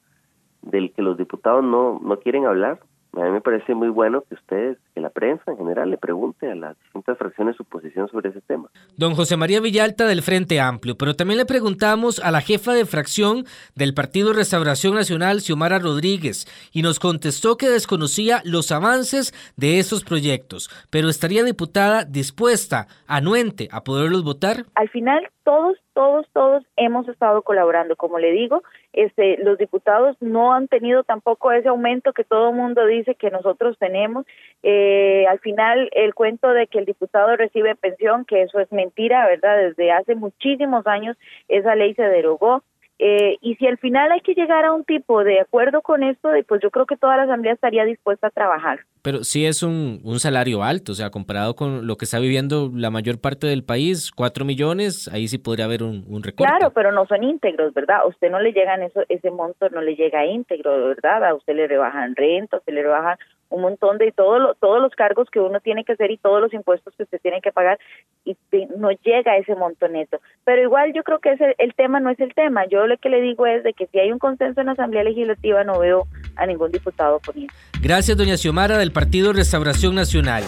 del 0.62 0.92
que 0.92 1.02
los 1.02 1.18
diputados 1.18 1.64
no, 1.64 2.00
no 2.02 2.20
quieren 2.20 2.46
hablar, 2.46 2.78
a 3.12 3.20
mí 3.20 3.30
me 3.30 3.40
parece 3.40 3.74
muy 3.74 3.88
bueno 3.88 4.22
que 4.28 4.34
ustedes, 4.34 4.78
que 4.94 5.00
la 5.00 5.10
prensa 5.10 5.50
en 5.50 5.56
general, 5.56 5.90
le 5.90 5.98
pregunte 5.98 6.50
a 6.50 6.54
las 6.54 6.78
distintas 6.82 7.16
fracciones 7.18 7.56
su 7.56 7.64
posición 7.64 8.08
sobre 8.08 8.30
ese 8.30 8.40
tema. 8.42 8.68
Don 8.96 9.14
José 9.14 9.36
María 9.36 9.60
Villalta 9.60 10.06
del 10.06 10.22
Frente 10.22 10.60
Amplio, 10.60 10.96
pero 10.96 11.14
también 11.14 11.38
le 11.38 11.46
preguntamos 11.46 12.18
a 12.18 12.30
la 12.30 12.40
jefa 12.40 12.72
de 12.72 12.84
fracción 12.84 13.44
del 13.74 13.94
Partido 13.94 14.32
Restauración 14.32 14.94
Nacional, 14.94 15.40
Xiomara 15.40 15.78
Rodríguez, 15.78 16.46
y 16.72 16.82
nos 16.82 16.98
contestó 16.98 17.56
que 17.56 17.68
desconocía 17.68 18.42
los 18.44 18.70
avances 18.72 19.32
de 19.56 19.78
esos 19.78 20.04
proyectos, 20.04 20.68
pero 20.90 21.08
estaría 21.08 21.44
diputada 21.44 22.04
dispuesta, 22.04 22.86
anuente, 23.06 23.68
a 23.72 23.82
poderlos 23.82 24.24
votar. 24.24 24.64
Al 24.74 24.88
final, 24.90 25.28
todos, 25.44 25.78
todos, 25.94 26.26
todos 26.32 26.64
hemos 26.76 27.08
estado 27.08 27.42
colaborando. 27.42 27.94
Como 27.96 28.18
le 28.18 28.32
digo, 28.32 28.62
este, 28.96 29.36
los 29.44 29.58
diputados 29.58 30.16
no 30.20 30.54
han 30.54 30.68
tenido 30.68 31.04
tampoco 31.04 31.52
ese 31.52 31.68
aumento 31.68 32.14
que 32.14 32.24
todo 32.24 32.48
el 32.48 32.56
mundo 32.56 32.84
dice 32.86 33.14
que 33.14 33.30
nosotros 33.30 33.76
tenemos. 33.78 34.24
Eh, 34.62 35.26
al 35.28 35.38
final, 35.38 35.90
el 35.92 36.14
cuento 36.14 36.48
de 36.48 36.66
que 36.66 36.78
el 36.78 36.86
diputado 36.86 37.36
recibe 37.36 37.76
pensión, 37.76 38.24
que 38.24 38.42
eso 38.42 38.58
es 38.58 38.72
mentira, 38.72 39.26
¿verdad? 39.26 39.58
Desde 39.58 39.92
hace 39.92 40.14
muchísimos 40.14 40.86
años 40.86 41.16
esa 41.48 41.74
ley 41.74 41.94
se 41.94 42.02
derogó. 42.02 42.62
Eh, 42.98 43.36
y 43.42 43.56
si 43.56 43.66
al 43.66 43.76
final 43.78 44.10
hay 44.10 44.20
que 44.22 44.34
llegar 44.34 44.64
a 44.64 44.72
un 44.72 44.84
tipo 44.84 45.22
de 45.22 45.40
acuerdo 45.40 45.82
con 45.82 46.02
esto, 46.02 46.30
pues 46.48 46.62
yo 46.62 46.70
creo 46.70 46.86
que 46.86 46.96
toda 46.96 47.16
la 47.16 47.24
Asamblea 47.24 47.52
estaría 47.52 47.84
dispuesta 47.84 48.28
a 48.28 48.30
trabajar. 48.30 48.80
Pero 49.02 49.22
sí 49.22 49.44
es 49.44 49.62
un, 49.62 50.00
un 50.02 50.18
salario 50.18 50.62
alto, 50.62 50.92
o 50.92 50.94
sea, 50.94 51.10
comparado 51.10 51.54
con 51.54 51.86
lo 51.86 51.96
que 51.96 52.06
está 52.06 52.18
viviendo 52.18 52.70
la 52.74 52.90
mayor 52.90 53.20
parte 53.20 53.46
del 53.46 53.64
país, 53.64 54.10
cuatro 54.10 54.44
millones, 54.44 55.08
ahí 55.12 55.28
sí 55.28 55.38
podría 55.38 55.66
haber 55.66 55.82
un, 55.82 56.04
un 56.08 56.22
recorte. 56.22 56.50
Claro, 56.50 56.72
pero 56.72 56.90
no 56.90 57.06
son 57.06 57.22
íntegros, 57.22 57.74
¿verdad? 57.74 57.98
A 58.02 58.06
usted 58.06 58.30
no 58.30 58.40
le 58.40 58.52
llegan 58.52 58.82
eso, 58.82 59.02
ese 59.08 59.30
monto, 59.30 59.68
no 59.68 59.82
le 59.82 59.94
llega 59.94 60.24
íntegro, 60.24 60.88
¿verdad? 60.88 61.24
A 61.24 61.34
usted 61.34 61.54
le 61.54 61.68
rebajan 61.68 62.16
renta, 62.16 62.56
a 62.56 62.60
usted 62.60 62.72
le 62.72 62.82
rebajan 62.82 63.18
un 63.48 63.62
montón 63.62 63.98
de 63.98 64.12
todo 64.12 64.54
todos 64.54 64.80
los 64.80 64.92
cargos 64.94 65.28
que 65.30 65.40
uno 65.40 65.60
tiene 65.60 65.84
que 65.84 65.92
hacer 65.92 66.10
y 66.10 66.18
todos 66.18 66.40
los 66.40 66.52
impuestos 66.52 66.94
que 66.96 67.04
usted 67.04 67.20
tiene 67.20 67.40
que 67.40 67.52
pagar 67.52 67.78
y 68.24 68.36
no 68.76 68.90
llega 68.90 69.32
a 69.32 69.38
ese 69.38 69.54
monto 69.54 69.88
neto. 69.88 70.20
Pero 70.44 70.62
igual 70.62 70.92
yo 70.94 71.02
creo 71.02 71.18
que 71.18 71.32
ese, 71.32 71.54
el 71.58 71.74
tema 71.74 72.00
no 72.00 72.10
es 72.10 72.20
el 72.20 72.34
tema. 72.34 72.66
Yo 72.66 72.86
lo 72.86 72.96
que 72.98 73.08
le 73.08 73.20
digo 73.20 73.46
es 73.46 73.62
de 73.62 73.72
que 73.72 73.86
si 73.86 73.98
hay 73.98 74.12
un 74.12 74.18
consenso 74.18 74.60
en 74.60 74.66
la 74.66 74.72
Asamblea 74.72 75.04
Legislativa 75.04 75.64
no 75.64 75.78
veo 75.78 76.06
a 76.36 76.46
ningún 76.46 76.70
diputado 76.72 77.20
poniendo. 77.20 77.52
Gracias, 77.80 78.16
doña 78.16 78.36
Xiomara 78.36 78.78
del 78.78 78.92
Partido 78.92 79.32
Restauración 79.32 79.94
Nacional. 79.94 80.44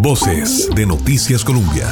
Voces 0.00 0.70
de 0.74 0.86
Noticias 0.86 1.44
Colombia. 1.44 1.86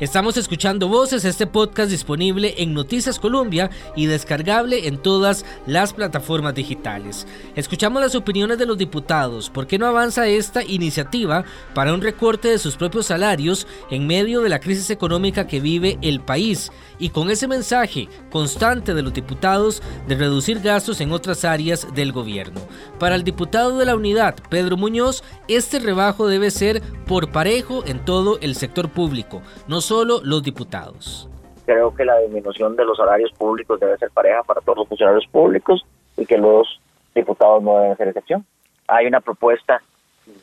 Estamos 0.00 0.36
escuchando 0.36 0.88
Voces, 0.88 1.24
este 1.24 1.46
podcast 1.46 1.88
disponible 1.88 2.56
en 2.58 2.74
Noticias 2.74 3.20
Colombia 3.20 3.70
y 3.94 4.06
descargable 4.06 4.88
en 4.88 4.98
todas 4.98 5.44
las 5.66 5.92
plataformas 5.92 6.52
digitales. 6.52 7.28
Escuchamos 7.54 8.02
las 8.02 8.16
opiniones 8.16 8.58
de 8.58 8.66
los 8.66 8.76
diputados. 8.76 9.50
¿Por 9.50 9.68
qué 9.68 9.78
no 9.78 9.86
avanza 9.86 10.26
esta 10.26 10.64
iniciativa 10.64 11.44
para 11.74 11.94
un 11.94 12.02
recorte 12.02 12.48
de 12.48 12.58
sus 12.58 12.74
propios 12.74 13.06
salarios 13.06 13.68
en 13.88 14.08
medio 14.08 14.40
de 14.40 14.48
la 14.48 14.58
crisis 14.58 14.90
económica 14.90 15.46
que 15.46 15.60
vive 15.60 15.96
el 16.02 16.20
país? 16.20 16.72
Y 16.98 17.10
con 17.10 17.30
ese 17.30 17.46
mensaje 17.46 18.08
constante 18.32 18.94
de 18.94 19.02
los 19.02 19.14
diputados 19.14 19.80
de 20.08 20.16
reducir 20.16 20.58
gastos 20.58 21.00
en 21.00 21.12
otras 21.12 21.44
áreas 21.44 21.86
del 21.94 22.10
gobierno. 22.10 22.60
Para 22.98 23.14
el 23.14 23.22
diputado 23.22 23.78
de 23.78 23.84
la 23.84 23.94
unidad, 23.94 24.34
Pedro 24.48 24.76
Muñoz, 24.76 25.22
este 25.46 25.78
rebajo 25.78 26.26
debe 26.26 26.50
ser 26.50 26.82
por 27.06 27.30
parejo 27.30 27.84
en 27.86 28.04
todo 28.04 28.38
el 28.40 28.56
sector 28.56 28.90
público. 28.90 29.40
No 29.68 29.83
solo 29.84 30.20
los 30.24 30.42
diputados. 30.42 31.28
Creo 31.66 31.94
que 31.94 32.06
la 32.06 32.18
disminución 32.18 32.74
de 32.74 32.86
los 32.86 32.96
salarios 32.96 33.30
públicos 33.32 33.78
debe 33.78 33.98
ser 33.98 34.10
pareja 34.10 34.42
para 34.42 34.62
todos 34.62 34.78
los 34.78 34.88
funcionarios 34.88 35.26
públicos 35.26 35.84
y 36.16 36.24
que 36.24 36.38
los 36.38 36.80
diputados 37.14 37.62
no 37.62 37.78
deben 37.78 37.96
ser 37.98 38.08
excepción. 38.08 38.46
Hay 38.88 39.06
una 39.06 39.20
propuesta 39.20 39.82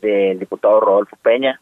del 0.01 0.37
diputado 0.37 0.79
Rodolfo 0.79 1.15
Peña 1.23 1.59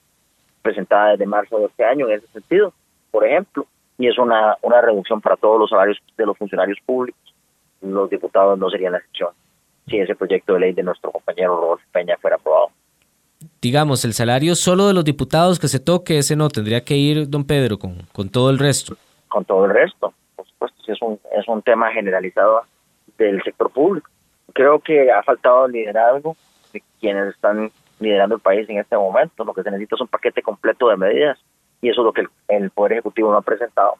presentada 0.61 1.11
desde 1.11 1.25
marzo 1.25 1.57
de 1.57 1.67
este 1.67 1.85
año 1.85 2.09
en 2.09 2.17
ese 2.17 2.27
sentido, 2.27 2.73
por 3.11 3.25
ejemplo, 3.25 3.65
y 3.97 4.07
es 4.07 4.17
una, 4.17 4.57
una 4.61 4.81
reducción 4.81 5.21
para 5.21 5.37
todos 5.37 5.57
los 5.57 5.69
salarios 5.69 5.97
de 6.17 6.25
los 6.25 6.37
funcionarios 6.37 6.79
públicos. 6.85 7.33
Los 7.81 8.09
diputados 8.09 8.59
no 8.59 8.69
serían 8.69 8.91
la 8.91 8.97
excepción 8.97 9.29
si 9.87 9.99
ese 9.99 10.15
proyecto 10.15 10.53
de 10.53 10.59
ley 10.59 10.73
de 10.73 10.83
nuestro 10.83 11.11
compañero 11.11 11.55
Rodolfo 11.55 11.85
Peña 11.93 12.17
fuera 12.17 12.35
aprobado 12.35 12.71
digamos, 13.61 14.05
el 14.05 14.13
salario 14.13 14.55
solo 14.55 14.87
de 14.87 14.93
los 14.93 15.05
diputados 15.05 15.59
que 15.59 15.67
se 15.67 15.79
toque, 15.79 16.17
ese 16.17 16.35
no, 16.35 16.49
tendría 16.49 16.83
que 16.83 16.95
ir, 16.95 17.29
don 17.29 17.45
Pedro, 17.45 17.77
con, 17.77 17.97
con 18.11 18.29
todo 18.29 18.49
el 18.49 18.59
resto. 18.59 18.95
Con 19.27 19.45
todo 19.45 19.65
el 19.65 19.71
resto, 19.71 20.13
por 20.35 20.47
supuesto, 20.47 20.91
es 20.91 21.01
un, 21.01 21.19
es 21.37 21.47
un 21.47 21.61
tema 21.61 21.91
generalizado 21.91 22.61
del 23.17 23.41
sector 23.43 23.71
público. 23.71 24.09
Creo 24.53 24.79
que 24.79 25.11
ha 25.11 25.23
faltado 25.23 25.67
liderazgo 25.67 26.35
de 26.73 26.81
quienes 26.99 27.33
están 27.35 27.71
liderando 27.99 28.35
el 28.35 28.41
país 28.41 28.67
en 28.69 28.79
este 28.79 28.97
momento. 28.97 29.43
Lo 29.43 29.53
que 29.53 29.63
se 29.63 29.71
necesita 29.71 29.95
es 29.95 30.01
un 30.01 30.07
paquete 30.07 30.41
completo 30.41 30.89
de 30.89 30.97
medidas 30.97 31.37
y 31.81 31.89
eso 31.89 32.01
es 32.01 32.05
lo 32.05 32.13
que 32.13 32.25
el 32.47 32.71
Poder 32.71 32.93
Ejecutivo 32.93 33.31
no 33.31 33.37
ha 33.37 33.41
presentado. 33.41 33.95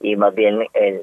Y 0.00 0.16
más 0.16 0.34
bien 0.34 0.66
el 0.74 1.02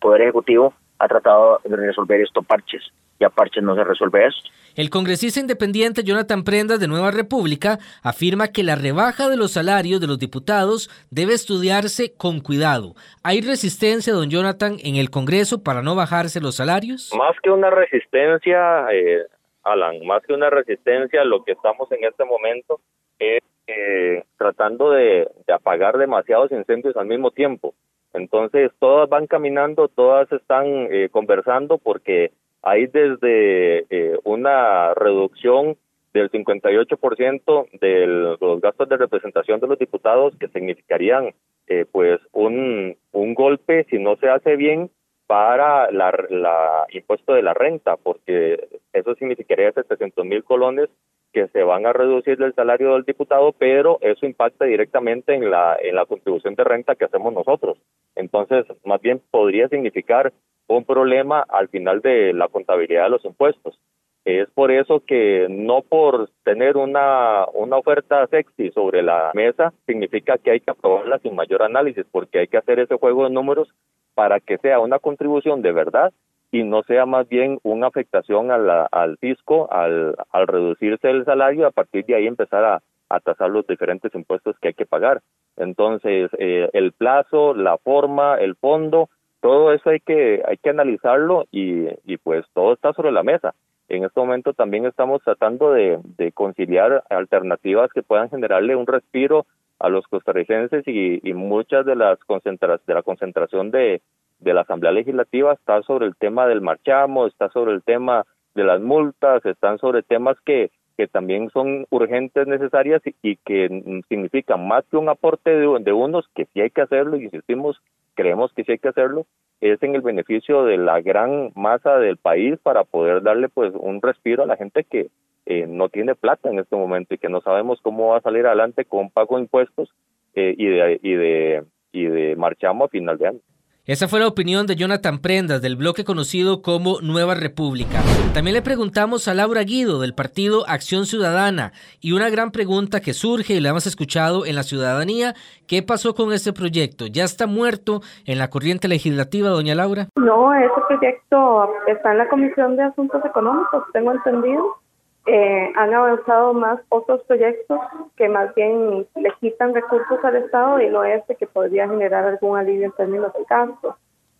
Poder 0.00 0.22
Ejecutivo 0.22 0.72
ha 0.98 1.08
tratado 1.08 1.60
de 1.64 1.76
resolver 1.76 2.20
estos 2.20 2.46
parches 2.46 2.82
y 3.22 3.24
a 3.24 3.30
parches 3.30 3.62
no 3.62 3.76
se 3.76 3.84
resuelve 3.84 4.26
eso. 4.26 4.38
El 4.74 4.90
congresista 4.90 5.38
independiente 5.38 6.02
Jonathan 6.02 6.42
Prendas 6.42 6.80
de 6.80 6.88
Nueva 6.88 7.12
República 7.12 7.78
afirma 8.02 8.48
que 8.48 8.64
la 8.64 8.74
rebaja 8.74 9.28
de 9.28 9.36
los 9.36 9.52
salarios 9.52 10.00
de 10.00 10.08
los 10.08 10.18
diputados 10.18 10.90
debe 11.10 11.34
estudiarse 11.34 12.14
con 12.16 12.40
cuidado. 12.40 12.94
¿Hay 13.22 13.42
resistencia, 13.42 14.12
don 14.12 14.28
Jonathan, 14.28 14.76
en 14.82 14.96
el 14.96 15.10
Congreso 15.10 15.62
para 15.62 15.82
no 15.82 15.94
bajarse 15.94 16.40
los 16.40 16.56
salarios? 16.56 17.12
Más 17.16 17.36
que 17.42 17.50
una 17.50 17.70
resistencia, 17.70 18.86
eh, 18.92 19.22
Alan, 19.62 20.04
más 20.04 20.22
que 20.26 20.32
una 20.32 20.50
resistencia, 20.50 21.22
lo 21.24 21.44
que 21.44 21.52
estamos 21.52 21.90
en 21.92 22.04
este 22.04 22.24
momento 22.24 22.80
es 23.20 23.42
eh, 23.68 24.24
tratando 24.36 24.90
de, 24.90 25.28
apagar 25.54 25.96
demasiados 25.96 26.50
incendios 26.50 26.96
al 26.96 27.06
mismo 27.06 27.30
tiempo. 27.30 27.74
Entonces, 28.14 28.72
todas 28.80 29.08
van 29.08 29.26
caminando, 29.26 29.88
todas 29.88 30.30
están 30.32 30.66
eh, 30.66 31.08
conversando 31.10 31.78
porque 31.78 32.32
hay 32.62 32.86
desde 32.86 33.86
eh, 33.90 34.18
una 34.24 34.94
reducción 34.94 35.76
del 36.12 36.30
58% 36.30 37.80
de 37.80 38.06
los 38.06 38.60
gastos 38.60 38.88
de 38.88 38.96
representación 38.96 39.60
de 39.60 39.66
los 39.66 39.78
diputados 39.78 40.34
que 40.38 40.48
significarían 40.48 41.34
eh, 41.68 41.86
pues 41.90 42.20
un, 42.32 42.96
un 43.12 43.34
golpe 43.34 43.86
si 43.90 43.98
no 43.98 44.16
se 44.16 44.28
hace 44.28 44.56
bien 44.56 44.90
para 45.26 45.90
la, 45.90 46.12
la 46.28 46.86
impuesto 46.90 47.32
de 47.32 47.42
la 47.42 47.54
renta 47.54 47.96
porque 47.96 48.68
eso 48.92 49.14
significaría 49.14 49.72
700 49.72 50.24
mil 50.26 50.44
colones 50.44 50.90
que 51.32 51.48
se 51.48 51.62
van 51.62 51.86
a 51.86 51.92
reducir 51.92 52.36
del 52.36 52.54
salario 52.54 52.92
del 52.92 53.04
diputado, 53.04 53.52
pero 53.52 53.98
eso 54.02 54.26
impacta 54.26 54.66
directamente 54.66 55.34
en 55.34 55.50
la, 55.50 55.76
en 55.80 55.94
la 55.94 56.04
contribución 56.04 56.54
de 56.54 56.64
renta 56.64 56.94
que 56.94 57.06
hacemos 57.06 57.32
nosotros. 57.32 57.78
Entonces, 58.14 58.66
más 58.84 59.00
bien 59.00 59.20
podría 59.30 59.68
significar 59.68 60.32
un 60.66 60.84
problema 60.84 61.44
al 61.48 61.68
final 61.68 62.00
de 62.00 62.32
la 62.32 62.48
contabilidad 62.48 63.04
de 63.04 63.10
los 63.10 63.24
impuestos. 63.24 63.78
Es 64.24 64.48
por 64.50 64.70
eso 64.70 65.00
que 65.04 65.48
no 65.50 65.82
por 65.82 66.30
tener 66.44 66.76
una, 66.76 67.44
una 67.54 67.76
oferta 67.76 68.26
sexy 68.28 68.70
sobre 68.70 69.02
la 69.02 69.32
mesa 69.34 69.72
significa 69.84 70.38
que 70.38 70.52
hay 70.52 70.60
que 70.60 70.70
aprobarla 70.70 71.18
sin 71.18 71.34
mayor 71.34 71.62
análisis, 71.62 72.06
porque 72.10 72.38
hay 72.38 72.46
que 72.46 72.58
hacer 72.58 72.78
ese 72.78 72.96
juego 72.96 73.24
de 73.24 73.30
números 73.30 73.68
para 74.14 74.38
que 74.38 74.58
sea 74.58 74.78
una 74.78 75.00
contribución 75.00 75.60
de 75.62 75.72
verdad 75.72 76.12
y 76.52 76.62
no 76.62 76.82
sea 76.84 77.06
más 77.06 77.28
bien 77.28 77.58
una 77.62 77.88
afectación 77.88 78.50
al 78.50 79.16
fisco 79.18 79.72
al, 79.72 80.14
al 80.30 80.46
reducirse 80.46 81.10
el 81.10 81.24
salario, 81.24 81.66
a 81.66 81.70
partir 81.70 82.04
de 82.04 82.14
ahí 82.14 82.26
empezar 82.26 82.62
a, 82.64 82.82
a 83.08 83.20
tasar 83.20 83.50
los 83.50 83.66
diferentes 83.66 84.14
impuestos 84.14 84.56
que 84.60 84.68
hay 84.68 84.74
que 84.74 84.86
pagar. 84.86 85.20
Entonces, 85.56 86.30
eh, 86.38 86.68
el 86.72 86.92
plazo, 86.92 87.54
la 87.54 87.76
forma, 87.78 88.36
el 88.36 88.54
fondo, 88.56 89.08
todo 89.42 89.72
eso 89.72 89.90
hay 89.90 90.00
que, 90.00 90.42
hay 90.48 90.56
que 90.56 90.70
analizarlo 90.70 91.46
y, 91.50 91.88
y 92.04 92.16
pues 92.16 92.46
todo 92.54 92.72
está 92.72 92.94
sobre 92.94 93.12
la 93.12 93.22
mesa. 93.22 93.54
En 93.88 94.04
este 94.04 94.18
momento 94.18 94.54
también 94.54 94.86
estamos 94.86 95.20
tratando 95.22 95.72
de, 95.72 95.98
conciliar 96.32 97.04
alternativas 97.10 97.92
que 97.92 98.02
puedan 98.02 98.30
generarle 98.30 98.76
un 98.76 98.86
respiro 98.86 99.44
a 99.80 99.88
los 99.88 100.06
costarricenses 100.06 100.86
y, 100.86 101.20
y 101.28 101.34
muchas 101.34 101.84
de 101.84 101.96
las 101.96 102.18
concentraciones 102.20 102.86
de 102.86 102.94
la 102.94 103.02
concentración 103.02 103.70
de, 103.70 104.00
de 104.38 104.54
la 104.54 104.62
Asamblea 104.62 104.92
Legislativa 104.92 105.52
está 105.52 105.82
sobre 105.82 106.06
el 106.06 106.16
tema 106.16 106.46
del 106.46 106.60
marchamo, 106.60 107.26
está 107.26 107.48
sobre 107.50 107.72
el 107.72 107.82
tema 107.82 108.24
de 108.54 108.64
las 108.64 108.80
multas, 108.80 109.44
están 109.44 109.78
sobre 109.78 110.02
temas 110.02 110.36
que, 110.44 110.70
que 110.96 111.06
también 111.06 111.50
son 111.50 111.86
urgentes, 111.90 112.46
necesarias 112.46 113.02
y, 113.22 113.36
que 113.36 114.02
significan 114.08 114.66
más 114.66 114.84
que 114.90 114.96
un 114.96 115.08
aporte 115.08 115.50
de, 115.50 115.78
de, 115.80 115.92
unos, 115.92 116.28
que 116.34 116.46
sí 116.46 116.60
hay 116.60 116.70
que 116.70 116.82
hacerlo, 116.82 117.16
y 117.16 117.24
insistimos, 117.24 117.80
creemos 118.14 118.52
que 118.52 118.64
sí 118.64 118.72
hay 118.72 118.78
que 118.78 118.88
hacerlo, 118.88 119.26
es 119.60 119.82
en 119.82 119.94
el 119.94 120.02
beneficio 120.02 120.64
de 120.64 120.76
la 120.76 121.00
gran 121.00 121.52
masa 121.54 121.98
del 121.98 122.16
país 122.16 122.58
para 122.62 122.84
poder 122.84 123.22
darle 123.22 123.48
pues 123.48 123.72
un 123.74 124.02
respiro 124.02 124.42
a 124.42 124.46
la 124.46 124.56
gente 124.56 124.84
que 124.84 125.08
eh, 125.46 125.66
no 125.68 125.88
tiene 125.88 126.14
plata 126.14 126.50
en 126.50 126.58
este 126.58 126.76
momento 126.76 127.14
y 127.14 127.18
que 127.18 127.28
no 127.28 127.40
sabemos 127.40 127.80
cómo 127.82 128.08
va 128.08 128.18
a 128.18 128.22
salir 128.22 128.46
adelante 128.46 128.84
con 128.84 129.10
pago 129.10 129.36
de 129.36 129.42
impuestos 129.42 129.90
eh, 130.34 130.54
y 130.56 130.66
de 130.66 131.00
y 131.02 131.14
de 131.14 131.64
y 131.92 132.04
de 132.06 132.36
marchamo 132.36 132.84
a 132.84 132.88
final 132.88 133.18
de 133.18 133.28
año. 133.28 133.40
Esa 133.84 134.06
fue 134.06 134.20
la 134.20 134.28
opinión 134.28 134.68
de 134.68 134.76
Jonathan 134.76 135.18
Prendas 135.18 135.60
del 135.60 135.74
bloque 135.74 136.04
conocido 136.04 136.62
como 136.62 137.00
Nueva 137.00 137.34
República. 137.34 137.98
También 138.32 138.54
le 138.54 138.62
preguntamos 138.62 139.26
a 139.26 139.34
Laura 139.34 139.64
Guido 139.64 140.00
del 140.00 140.14
partido 140.14 140.64
Acción 140.68 141.04
Ciudadana 141.04 141.72
y 142.00 142.12
una 142.12 142.30
gran 142.30 142.52
pregunta 142.52 143.00
que 143.00 143.12
surge 143.12 143.54
y 143.54 143.60
la 143.60 143.70
hemos 143.70 143.88
escuchado 143.88 144.46
en 144.46 144.54
la 144.54 144.62
ciudadanía, 144.62 145.34
¿qué 145.66 145.82
pasó 145.82 146.14
con 146.14 146.32
este 146.32 146.52
proyecto? 146.52 147.08
¿Ya 147.08 147.24
está 147.24 147.48
muerto 147.48 148.02
en 148.24 148.38
la 148.38 148.50
corriente 148.50 148.86
legislativa, 148.86 149.48
doña 149.48 149.74
Laura? 149.74 150.06
No, 150.14 150.54
ese 150.54 150.70
proyecto 150.86 151.68
está 151.88 152.12
en 152.12 152.18
la 152.18 152.28
Comisión 152.28 152.76
de 152.76 152.84
Asuntos 152.84 153.24
Económicos, 153.24 153.82
tengo 153.92 154.12
entendido. 154.12 154.76
Eh, 155.26 155.72
han 155.76 155.94
avanzado 155.94 156.52
más 156.52 156.80
otros 156.88 157.22
proyectos 157.24 157.78
que 158.16 158.28
más 158.28 158.52
bien 158.54 159.06
le 159.14 159.30
quitan 159.40 159.74
recursos 159.74 160.18
al 160.24 160.36
Estado 160.36 160.80
y 160.80 160.88
no 160.88 161.04
este 161.04 161.36
que 161.36 161.46
podría 161.46 161.88
generar 161.88 162.24
algún 162.24 162.58
alivio 162.58 162.86
en 162.86 162.92
términos 162.92 163.32
de 163.34 163.44
gasto. 163.48 163.96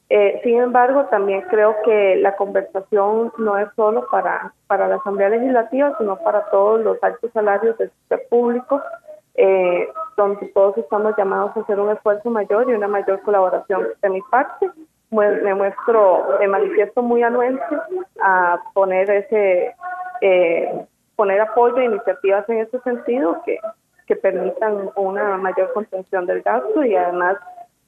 Eh, 0.09 0.41
sin 0.45 0.61
embargo, 0.61 1.07
también 1.07 1.43
creo 1.49 1.77
que 1.85 2.17
la 2.17 2.37
conversación 2.37 3.33
no 3.39 3.57
es 3.57 3.69
solo 3.77 4.07
para, 4.11 4.53
para 4.67 4.89
la 4.89 4.97
Asamblea 4.97 5.31
Legislativa, 5.31 5.97
sino 5.99 6.17
para 6.19 6.51
todos 6.51 6.83
los 6.83 7.03
altos 7.03 7.31
salarios 7.33 7.79
del 7.79 7.91
sector 7.91 8.21
público, 8.29 8.83
eh, 9.37 9.89
donde 10.17 10.49
todos 10.49 10.77
estamos 10.77 11.15
llamados 11.17 11.57
a 11.57 11.61
hacer 11.61 11.81
un 11.81 11.91
esfuerzo 11.91 12.29
mayor 12.29 12.69
y 12.69 12.75
una 12.75 12.89
mayor 12.89 13.23
colaboración. 13.23 13.87
De 14.03 14.11
mi 14.11 14.21
parte, 14.31 14.71
me 15.13 15.55
muestro, 15.55 16.39
me 16.41 16.49
manifiesto 16.49 17.03
muy 17.03 17.23
anuente 17.23 17.63
a 18.23 18.59
poner 18.73 19.11
ese 19.11 19.75
eh, 20.21 20.87
poner 21.17 21.41
apoyo 21.41 21.77
a 21.77 21.85
iniciativas 21.85 22.49
en 22.49 22.59
ese 22.59 22.81
sentido 22.81 23.43
que, 23.45 23.59
que 24.07 24.17
permitan 24.17 24.91
una 24.97 25.37
mayor 25.37 25.73
contención 25.73 26.27
del 26.27 26.43
gasto 26.43 26.85
y 26.85 26.97
además 26.97 27.37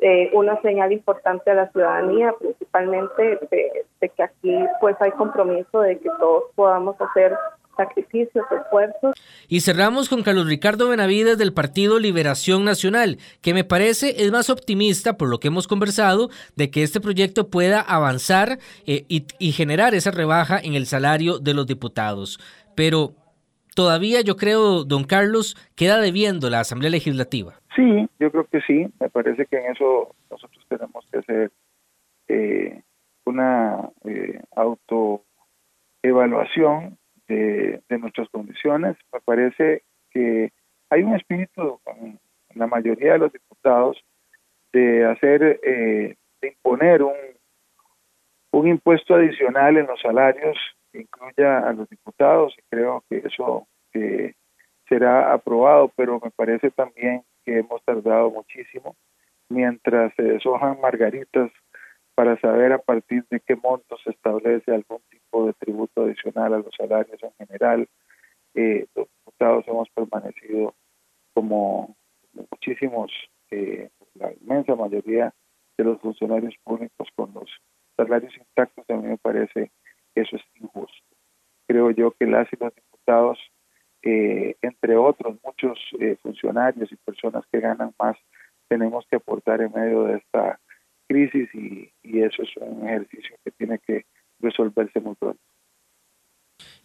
eh, 0.00 0.31
una 0.35 0.61
señal 0.61 0.93
importante 0.93 1.50
a 1.50 1.54
la 1.54 1.69
ciudadanía, 1.71 2.35
principalmente 2.38 3.38
de, 3.50 3.87
de, 4.00 4.09
que 4.09 4.23
aquí 4.23 4.66
pues 4.81 4.97
hay 5.00 5.12
compromiso 5.12 5.81
de 5.81 5.99
que 5.99 6.11
todos 6.19 6.45
podamos 6.54 7.00
hacer 7.00 7.37
sacrificios, 7.76 8.45
esfuerzos. 8.50 9.14
Y 9.49 9.61
cerramos 9.61 10.09
con 10.09 10.23
Carlos 10.23 10.47
Ricardo 10.47 10.88
Benavides 10.88 11.38
del 11.38 11.52
Partido 11.52 11.99
Liberación 11.99 12.64
Nacional, 12.64 13.19
que 13.43 13.54
me 13.54 13.64
parece 13.64 14.23
es 14.23 14.33
más 14.33 14.50
optimista 14.50 15.16
por 15.16 15.28
lo 15.28 15.38
que 15.38 15.49
hemos 15.49 15.66
conversado 15.66 16.31
de 16.57 16.71
que 16.71 16.83
este 16.83 17.00
proyecto 17.00 17.50
pueda 17.50 17.81
avanzar 17.81 18.59
eh, 18.87 19.04
y, 19.09 19.26
y 19.38 19.52
generar 19.52 19.95
esa 19.95 20.11
rebaja 20.11 20.59
en 20.59 20.75
el 20.75 20.87
salario 20.87 21.38
de 21.38 21.54
los 21.54 21.66
diputados. 21.66 22.38
Pero 22.75 23.14
todavía 23.75 24.21
yo 24.21 24.37
creo, 24.37 24.85
don 24.85 25.04
Carlos, 25.04 25.57
queda 25.76 26.00
debiendo 26.00 26.50
la 26.50 26.61
Asamblea 26.61 26.90
Legislativa. 26.90 27.54
Sí, 27.76 28.09
yo 28.19 28.31
creo 28.31 28.47
que 28.47 28.61
sí. 28.62 28.87
Me 29.00 29.11
parece 29.11 29.47
que 29.47 29.57
en 29.57 29.73
eso 29.73 30.14
nosotros 30.31 30.64
tenemos 30.69 31.04
que 31.11 31.19
hacer 31.19 31.50
eh, 32.28 32.83
una 33.25 33.90
eh, 34.04 34.40
autoevaluación 34.54 36.97
de, 37.28 37.83
nuestras 37.99 38.28
condiciones. 38.31 38.97
Me 39.12 39.21
parece 39.21 39.83
que 40.11 40.50
hay 40.90 41.02
un 41.02 41.14
espíritu 41.14 41.81
en 41.87 42.19
la 42.54 42.66
mayoría 42.66 43.12
de 43.12 43.19
los 43.19 43.33
diputados 43.33 44.02
de 44.73 45.04
hacer, 45.04 45.61
eh, 45.62 46.16
de 46.40 46.49
imponer 46.49 47.02
un, 47.02 47.14
un 48.52 48.69
impuesto 48.69 49.14
adicional 49.14 49.76
en 49.76 49.87
los 49.87 50.00
salarios 50.00 50.57
que 50.93 51.00
incluya 51.00 51.59
a 51.59 51.73
los 51.73 51.88
diputados 51.88 52.54
y 52.59 52.62
creo 52.71 53.04
que 53.09 53.19
eso 53.19 53.66
será 54.88 55.33
aprobado, 55.33 55.90
pero 55.97 56.21
me 56.23 56.31
parece 56.31 56.71
también 56.71 57.23
que 57.45 57.59
hemos 57.59 57.83
tardado 57.85 58.31
muchísimo 58.31 58.97
mientras 59.49 60.14
se 60.14 60.23
deshojan 60.23 60.81
margaritas 60.81 61.50
para 62.14 62.38
saber 62.40 62.73
a 62.73 62.78
partir 62.78 63.25
de 63.30 63.40
qué 63.40 63.56
monto 63.56 63.97
se 64.04 64.11
establece 64.11 64.73
algún 64.73 65.00
tipo 65.11 65.47
de 65.47 65.52
tributo 65.54 66.04
adicional 66.04 66.54
a 66.54 66.59
los 66.59 66.75
salarios 66.76 67.21
en 67.23 67.33
general. 67.47 67.88
Eh, 68.54 68.87
los 68.94 69.09
diputados 69.18 69.66
hemos 69.66 69.88
permanecido 69.90 70.75
como 71.35 71.97
muchísimos, 72.50 73.11
eh, 73.50 73.90
la 74.14 74.33
inmensa 74.33 74.75
mayoría 74.75 75.35
de 75.76 75.85
los 75.85 76.00
funcionarios 76.00 76.54
públicos 76.62 77.09
con 77.16 77.33
los 77.35 77.50
salarios 77.97 78.37
intactos, 78.37 78.85
a 78.88 78.94
mí 78.94 79.09
me 79.09 79.18
parece 79.18 79.71
que 80.14 80.23
eso 80.23 80.37
es 80.37 80.42
injusto. 80.61 81.16
Creo 81.66 81.90
yo 81.90 82.12
que 82.12 82.26
las 82.26 82.52
y 82.52 82.56
los 82.56 82.75
diputados, 82.75 83.38
eh, 84.02 84.56
entre 84.62 84.97
otros 84.97 85.37
muchos 85.42 85.78
eh, 85.99 86.16
funcionarios 86.23 86.92
y 86.92 86.97
personas 86.97 87.44
que 87.50 87.61
ganan 87.61 87.94
más, 87.99 88.16
tenemos 88.68 89.04
que 89.09 89.16
aportar 89.16 89.61
en 89.61 89.73
medio 89.73 90.04
de 90.04 90.18
esta 90.18 90.61
crisis 91.06 91.49
y, 91.54 91.90
eso 92.02 92.42
es 92.42 92.49
un 92.56 92.87
ejercicio 92.88 93.37
que 93.44 93.50
tiene 93.50 93.78
que 93.78 94.04
resolverse 94.40 95.00
muy 95.00 95.14
pronto. 95.14 95.40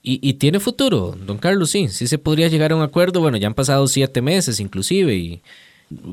Y, 0.01 0.33
tiene 0.35 0.59
futuro, 0.59 1.11
don 1.11 1.37
Carlos, 1.37 1.71
sí, 1.71 1.89
sí 1.89 2.07
se 2.07 2.17
podría 2.17 2.47
llegar 2.47 2.71
a 2.71 2.75
un 2.75 2.81
acuerdo. 2.81 3.19
Bueno, 3.19 3.37
ya 3.37 3.47
han 3.47 3.53
pasado 3.53 3.85
siete 3.87 4.21
meses 4.21 4.59
inclusive 4.59 5.13
y 5.13 5.41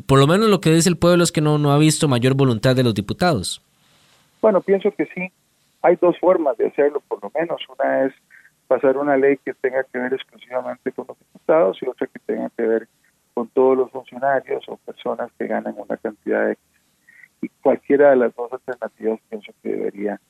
por 0.06 0.18
lo 0.18 0.26
menos 0.26 0.48
lo 0.48 0.60
que 0.60 0.70
dice 0.70 0.88
el 0.88 0.96
pueblo 0.96 1.22
es 1.22 1.32
que 1.32 1.40
no, 1.40 1.56
no 1.56 1.72
ha 1.72 1.78
visto 1.78 2.08
mayor 2.08 2.34
voluntad 2.34 2.75
de 2.75 2.82
los 2.82 2.94
diputados. 2.94 3.62
Bueno, 4.42 4.60
pienso 4.60 4.90
que 4.90 5.06
sí. 5.06 5.30
Hay 5.82 5.96
dos 6.00 6.18
formas 6.18 6.56
de 6.58 6.66
hacerlo, 6.66 7.00
por 7.06 7.22
lo 7.22 7.30
menos. 7.34 7.60
Una 7.68 8.06
es 8.06 8.12
pasar 8.66 8.96
una 8.96 9.16
ley 9.16 9.38
que 9.44 9.54
tenga 9.54 9.85
que 9.85 9.98
ver 9.98 10.12
exclusivamente 10.12 10.92
con 10.92 11.07
los 11.09 11.18
diputados 11.18 11.78
y 11.81 11.88
otra 11.88 12.07
que 12.09 12.18
tenga 12.20 12.50
que 12.57 12.62
ver 12.62 12.88
con 13.35 13.48
todos 13.48 13.76
los 13.76 13.90
funcionarios 13.90 14.64
o 14.68 14.76
personas 14.78 15.31
que 15.38 15.46
ganan 15.46 15.74
una 15.76 15.96
cantidad 15.96 16.46
de 16.46 16.57
y 17.42 17.49
cualquiera 17.62 18.11
de 18.11 18.16
las 18.16 18.35
dos 18.35 18.53
alternativas 18.53 19.20
pienso 19.29 19.53
que 19.62 19.70
debería 19.70 20.20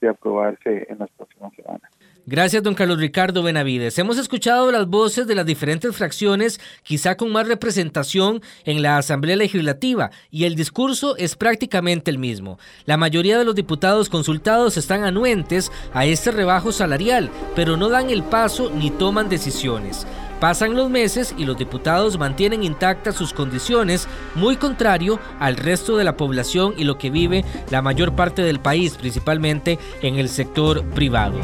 de 0.00 0.08
aprobarse 0.08 0.86
en 0.88 0.98
las 0.98 1.10
próximas 1.10 1.52
semanas. 1.54 1.90
Gracias, 2.26 2.62
don 2.62 2.74
Carlos 2.74 2.98
Ricardo 2.98 3.42
Benavides. 3.42 3.98
Hemos 3.98 4.18
escuchado 4.18 4.70
las 4.70 4.86
voces 4.86 5.26
de 5.26 5.34
las 5.34 5.46
diferentes 5.46 5.96
fracciones, 5.96 6.60
quizá 6.82 7.16
con 7.16 7.32
más 7.32 7.48
representación 7.48 8.40
en 8.64 8.82
la 8.82 8.98
Asamblea 8.98 9.36
Legislativa, 9.36 10.10
y 10.30 10.44
el 10.44 10.54
discurso 10.54 11.16
es 11.16 11.34
prácticamente 11.34 12.10
el 12.10 12.18
mismo. 12.18 12.58
La 12.84 12.96
mayoría 12.96 13.38
de 13.38 13.44
los 13.44 13.54
diputados 13.54 14.08
consultados 14.08 14.76
están 14.76 15.02
anuentes 15.02 15.72
a 15.92 16.06
este 16.06 16.30
rebajo 16.30 16.72
salarial, 16.72 17.30
pero 17.56 17.76
no 17.76 17.88
dan 17.88 18.10
el 18.10 18.22
paso 18.22 18.70
ni 18.70 18.90
toman 18.90 19.28
decisiones. 19.28 20.06
Pasan 20.40 20.74
los 20.74 20.88
meses 20.88 21.34
y 21.36 21.44
los 21.44 21.58
diputados 21.58 22.18
mantienen 22.18 22.64
intactas 22.64 23.14
sus 23.14 23.34
condiciones, 23.34 24.08
muy 24.34 24.56
contrario 24.56 25.20
al 25.38 25.58
resto 25.58 25.98
de 25.98 26.04
la 26.04 26.16
población 26.16 26.72
y 26.78 26.84
lo 26.84 26.96
que 26.96 27.10
vive 27.10 27.44
la 27.70 27.82
mayor 27.82 28.16
parte 28.16 28.40
del 28.40 28.58
país, 28.58 28.96
principalmente 28.96 29.78
en 30.00 30.18
el 30.18 30.30
sector 30.30 30.82
privado. 30.82 31.38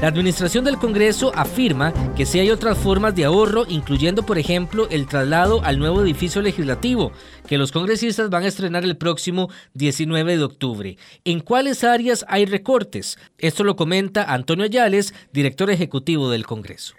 La 0.00 0.06
administración 0.06 0.64
del 0.64 0.78
Congreso 0.78 1.32
afirma 1.34 1.92
que 2.14 2.24
sí 2.24 2.38
hay 2.38 2.52
otras 2.52 2.78
formas 2.78 3.16
de 3.16 3.24
ahorro, 3.24 3.64
incluyendo 3.68 4.24
por 4.24 4.38
ejemplo 4.38 4.86
el 4.88 5.08
traslado 5.08 5.60
al 5.64 5.80
nuevo 5.80 6.02
edificio 6.02 6.40
legislativo, 6.40 7.10
que 7.48 7.58
los 7.58 7.72
congresistas 7.72 8.30
van 8.30 8.44
a 8.44 8.46
estrenar 8.46 8.84
el 8.84 8.96
próximo 8.96 9.50
19 9.74 10.36
de 10.36 10.44
octubre. 10.44 10.96
¿En 11.24 11.40
cuáles 11.40 11.82
áreas 11.82 12.24
hay 12.28 12.46
recortes? 12.46 13.18
Esto 13.38 13.64
lo 13.64 13.74
comenta 13.74 14.32
Antonio 14.32 14.66
Ayales, 14.66 15.14
director 15.32 15.68
ejecutivo 15.68 16.30
del 16.30 16.46
Congreso. 16.46 16.94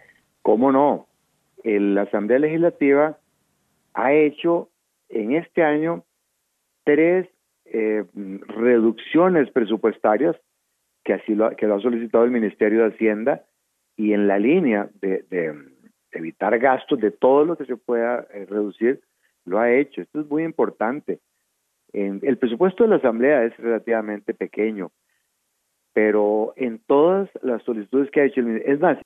¿Cómo 0.49 0.71
no? 0.71 1.05
la 1.63 2.01
Asamblea 2.01 2.39
Legislativa 2.39 3.19
ha 3.93 4.13
hecho 4.13 4.69
en 5.07 5.33
este 5.33 5.61
año 5.61 6.05
tres 6.83 7.27
eh, 7.65 8.03
reducciones 8.13 9.51
presupuestarias 9.51 10.35
que 11.03 11.13
así 11.13 11.35
lo, 11.35 11.55
que 11.55 11.67
lo 11.67 11.75
ha 11.75 11.81
solicitado 11.81 12.23
el 12.23 12.31
Ministerio 12.31 12.79
de 12.79 12.95
Hacienda 12.95 13.45
y 13.95 14.13
en 14.13 14.27
la 14.27 14.39
línea 14.39 14.89
de, 14.95 15.53
evitar 16.13 16.57
gastos 16.57 16.99
de 16.99 17.11
todo 17.11 17.45
lo 17.45 17.55
que 17.55 17.65
se 17.65 17.77
pueda 17.77 18.25
eh, 18.33 18.47
reducir, 18.49 19.01
lo 19.45 19.59
ha 19.59 19.71
hecho. 19.71 20.01
Esto 20.01 20.21
es 20.21 20.27
muy 20.31 20.45
importante. 20.45 21.19
el 21.93 22.37
presupuesto 22.39 22.85
de 22.85 22.89
la 22.89 22.95
Asamblea 22.95 23.43
es 23.43 23.55
relativamente 23.57 24.33
pequeño, 24.33 24.89
pero 25.93 26.53
en 26.55 26.79
todas 26.87 27.29
las 27.43 27.61
solicitudes 27.61 28.09
que 28.09 28.21
ha 28.21 28.25
hecho 28.25 28.41
el 28.41 28.63
es 28.65 28.79
más, 28.79 28.97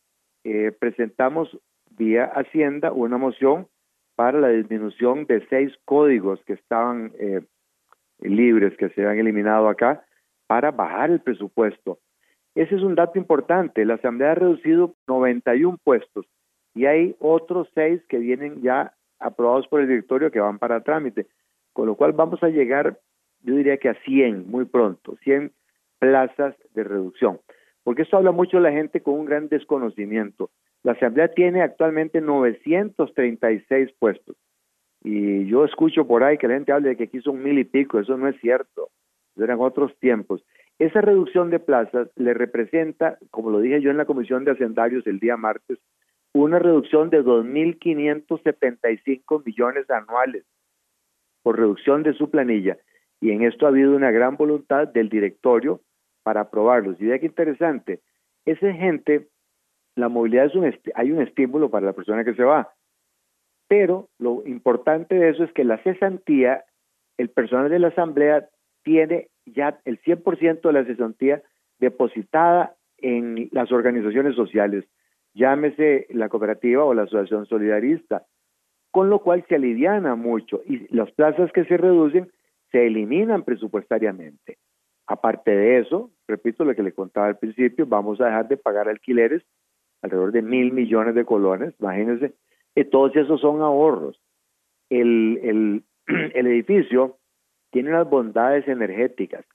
eh, 0.43 0.71
presentamos 0.77 1.57
vía 1.91 2.25
Hacienda 2.25 2.91
una 2.91 3.17
moción 3.17 3.67
para 4.15 4.39
la 4.39 4.49
disminución 4.49 5.25
de 5.25 5.45
seis 5.47 5.73
códigos 5.85 6.43
que 6.45 6.53
estaban 6.53 7.11
eh, 7.19 7.41
libres, 8.19 8.75
que 8.77 8.89
se 8.89 9.05
han 9.05 9.17
eliminado 9.17 9.67
acá, 9.67 10.05
para 10.47 10.71
bajar 10.71 11.11
el 11.11 11.21
presupuesto. 11.21 11.99
Ese 12.55 12.75
es 12.75 12.83
un 12.83 12.95
dato 12.95 13.17
importante. 13.17 13.85
La 13.85 13.95
Asamblea 13.95 14.33
ha 14.33 14.35
reducido 14.35 14.95
91 15.07 15.79
puestos 15.83 16.25
y 16.75 16.85
hay 16.85 17.15
otros 17.19 17.67
seis 17.73 18.01
que 18.07 18.19
vienen 18.19 18.61
ya 18.61 18.93
aprobados 19.19 19.67
por 19.67 19.81
el 19.81 19.87
directorio 19.87 20.31
que 20.31 20.39
van 20.39 20.59
para 20.59 20.83
trámite, 20.83 21.27
con 21.71 21.87
lo 21.87 21.95
cual 21.95 22.11
vamos 22.13 22.43
a 22.43 22.49
llegar, 22.49 22.99
yo 23.41 23.55
diría 23.55 23.77
que 23.77 23.89
a 23.89 23.95
100 24.03 24.49
muy 24.49 24.65
pronto, 24.65 25.15
100 25.23 25.51
plazas 25.99 26.55
de 26.73 26.83
reducción 26.83 27.39
porque 27.83 28.03
esto 28.03 28.17
habla 28.17 28.31
mucho 28.31 28.57
de 28.57 28.63
la 28.63 28.71
gente 28.71 29.01
con 29.01 29.15
un 29.15 29.25
gran 29.25 29.49
desconocimiento. 29.49 30.51
La 30.83 30.93
Asamblea 30.93 31.29
tiene 31.29 31.61
actualmente 31.61 32.21
936 32.21 33.91
puestos. 33.99 34.37
Y 35.03 35.45
yo 35.47 35.65
escucho 35.65 36.07
por 36.07 36.23
ahí 36.23 36.37
que 36.37 36.47
la 36.47 36.53
gente 36.55 36.71
habla 36.71 36.89
de 36.89 36.97
que 36.97 37.05
aquí 37.05 37.21
son 37.21 37.41
mil 37.43 37.57
y 37.59 37.65
pico, 37.65 37.99
eso 37.99 38.17
no 38.17 38.27
es 38.27 38.39
cierto, 38.39 38.89
eran 39.35 39.59
otros 39.59 39.97
tiempos. 39.99 40.43
Esa 40.79 41.01
reducción 41.01 41.49
de 41.49 41.59
plazas 41.59 42.09
le 42.15 42.33
representa, 42.33 43.17
como 43.29 43.49
lo 43.51 43.59
dije 43.59 43.81
yo 43.81 43.91
en 43.91 43.97
la 43.97 44.05
Comisión 44.05 44.45
de 44.45 44.51
Hacendarios 44.51 45.05
el 45.05 45.19
día 45.19 45.35
martes, 45.37 45.79
una 46.33 46.57
reducción 46.57 47.09
de 47.09 47.23
2.575 47.23 49.45
millones 49.45 49.89
anuales 49.89 50.45
por 51.43 51.59
reducción 51.59 52.03
de 52.03 52.13
su 52.13 52.31
planilla. 52.31 52.77
Y 53.21 53.31
en 53.31 53.43
esto 53.43 53.65
ha 53.65 53.69
habido 53.69 53.95
una 53.95 54.11
gran 54.11 54.37
voluntad 54.37 54.87
del 54.87 55.09
directorio 55.09 55.81
para 56.23 56.41
aprobarlos. 56.41 56.99
Y 56.99 57.05
vea 57.05 57.19
qué 57.19 57.27
interesante, 57.27 58.01
esa 58.45 58.73
gente 58.73 59.27
la 59.95 60.09
movilidad 60.09 60.45
es 60.45 60.55
un, 60.55 60.73
hay 60.95 61.11
un 61.11 61.21
estímulo 61.21 61.69
para 61.69 61.85
la 61.85 61.93
persona 61.93 62.23
que 62.23 62.33
se 62.33 62.43
va. 62.43 62.73
Pero 63.67 64.09
lo 64.17 64.43
importante 64.45 65.15
de 65.15 65.29
eso 65.29 65.43
es 65.43 65.51
que 65.53 65.63
la 65.63 65.77
cesantía, 65.83 66.63
el 67.17 67.29
personal 67.29 67.69
de 67.69 67.79
la 67.79 67.89
asamblea 67.89 68.47
tiene 68.83 69.29
ya 69.45 69.79
el 69.85 70.01
100% 70.01 70.61
de 70.61 70.73
la 70.73 70.85
cesantía 70.85 71.43
depositada 71.79 72.75
en 72.97 73.49
las 73.51 73.71
organizaciones 73.71 74.35
sociales, 74.35 74.85
llámese 75.33 76.07
la 76.09 76.29
cooperativa 76.29 76.83
o 76.83 76.93
la 76.93 77.03
asociación 77.03 77.45
solidarista, 77.45 78.25
con 78.91 79.09
lo 79.09 79.19
cual 79.19 79.43
se 79.47 79.55
aliviana 79.55 80.15
mucho 80.15 80.61
y 80.65 80.87
las 80.95 81.11
plazas 81.11 81.51
que 81.51 81.65
se 81.65 81.77
reducen 81.77 82.31
se 82.71 82.85
eliminan 82.87 83.43
presupuestariamente. 83.43 84.57
Aparte 85.07 85.51
de 85.51 85.79
eso, 85.79 86.11
repito 86.27 86.63
lo 86.63 86.75
que 86.75 86.83
le 86.83 86.93
contaba 86.93 87.27
al 87.27 87.37
principio, 87.37 87.85
vamos 87.85 88.21
a 88.21 88.25
dejar 88.25 88.47
de 88.47 88.57
pagar 88.57 88.89
alquileres 88.89 89.43
alrededor 90.01 90.31
de 90.31 90.41
mil 90.41 90.73
millones 90.73 91.15
de 91.15 91.25
colones, 91.25 91.73
imagínense, 91.79 92.33
y 92.75 92.83
todos 92.85 93.15
esos 93.15 93.39
son 93.39 93.61
ahorros. 93.61 94.21
El, 94.89 95.39
el, 95.43 95.83
el 96.35 96.47
edificio 96.47 97.17
tiene 97.71 97.89
unas 97.89 98.09
bondades 98.09 98.67
energéticas. 98.67 99.45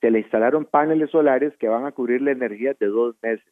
Se 0.00 0.10
le 0.10 0.20
instalaron 0.20 0.64
paneles 0.64 1.10
solares 1.10 1.56
que 1.58 1.68
van 1.68 1.86
a 1.86 1.92
cubrir 1.92 2.20
la 2.20 2.32
energía 2.32 2.74
de 2.78 2.86
dos 2.86 3.16
meses. 3.22 3.46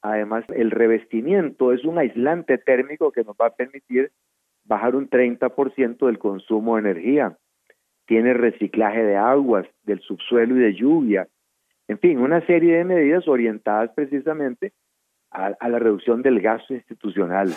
Además, 0.00 0.44
el 0.50 0.70
revestimiento 0.70 1.72
es 1.72 1.84
un 1.84 1.98
aislante 1.98 2.58
térmico 2.58 3.10
que 3.10 3.24
nos 3.24 3.36
va 3.36 3.46
a 3.46 3.56
permitir 3.56 4.12
bajar 4.64 4.94
un 4.94 5.08
30% 5.08 6.06
del 6.06 6.18
consumo 6.18 6.76
de 6.76 6.82
energía. 6.82 7.36
Tiene 8.06 8.34
reciclaje 8.34 9.02
de 9.02 9.16
aguas, 9.16 9.66
del 9.82 10.00
subsuelo 10.00 10.56
y 10.56 10.60
de 10.60 10.74
lluvia. 10.74 11.28
En 11.88 11.98
fin, 11.98 12.18
una 12.18 12.44
serie 12.46 12.78
de 12.78 12.84
medidas 12.84 13.28
orientadas 13.28 13.90
precisamente 13.94 14.72
a, 15.30 15.68
la 15.68 15.78
reducción 15.78 16.22
del 16.22 16.40
gasto 16.40 16.74
institucional. 16.74 17.52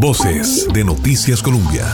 Voces 0.00 0.68
de 0.72 0.84
Noticias 0.84 1.42
Colombia. 1.42 1.84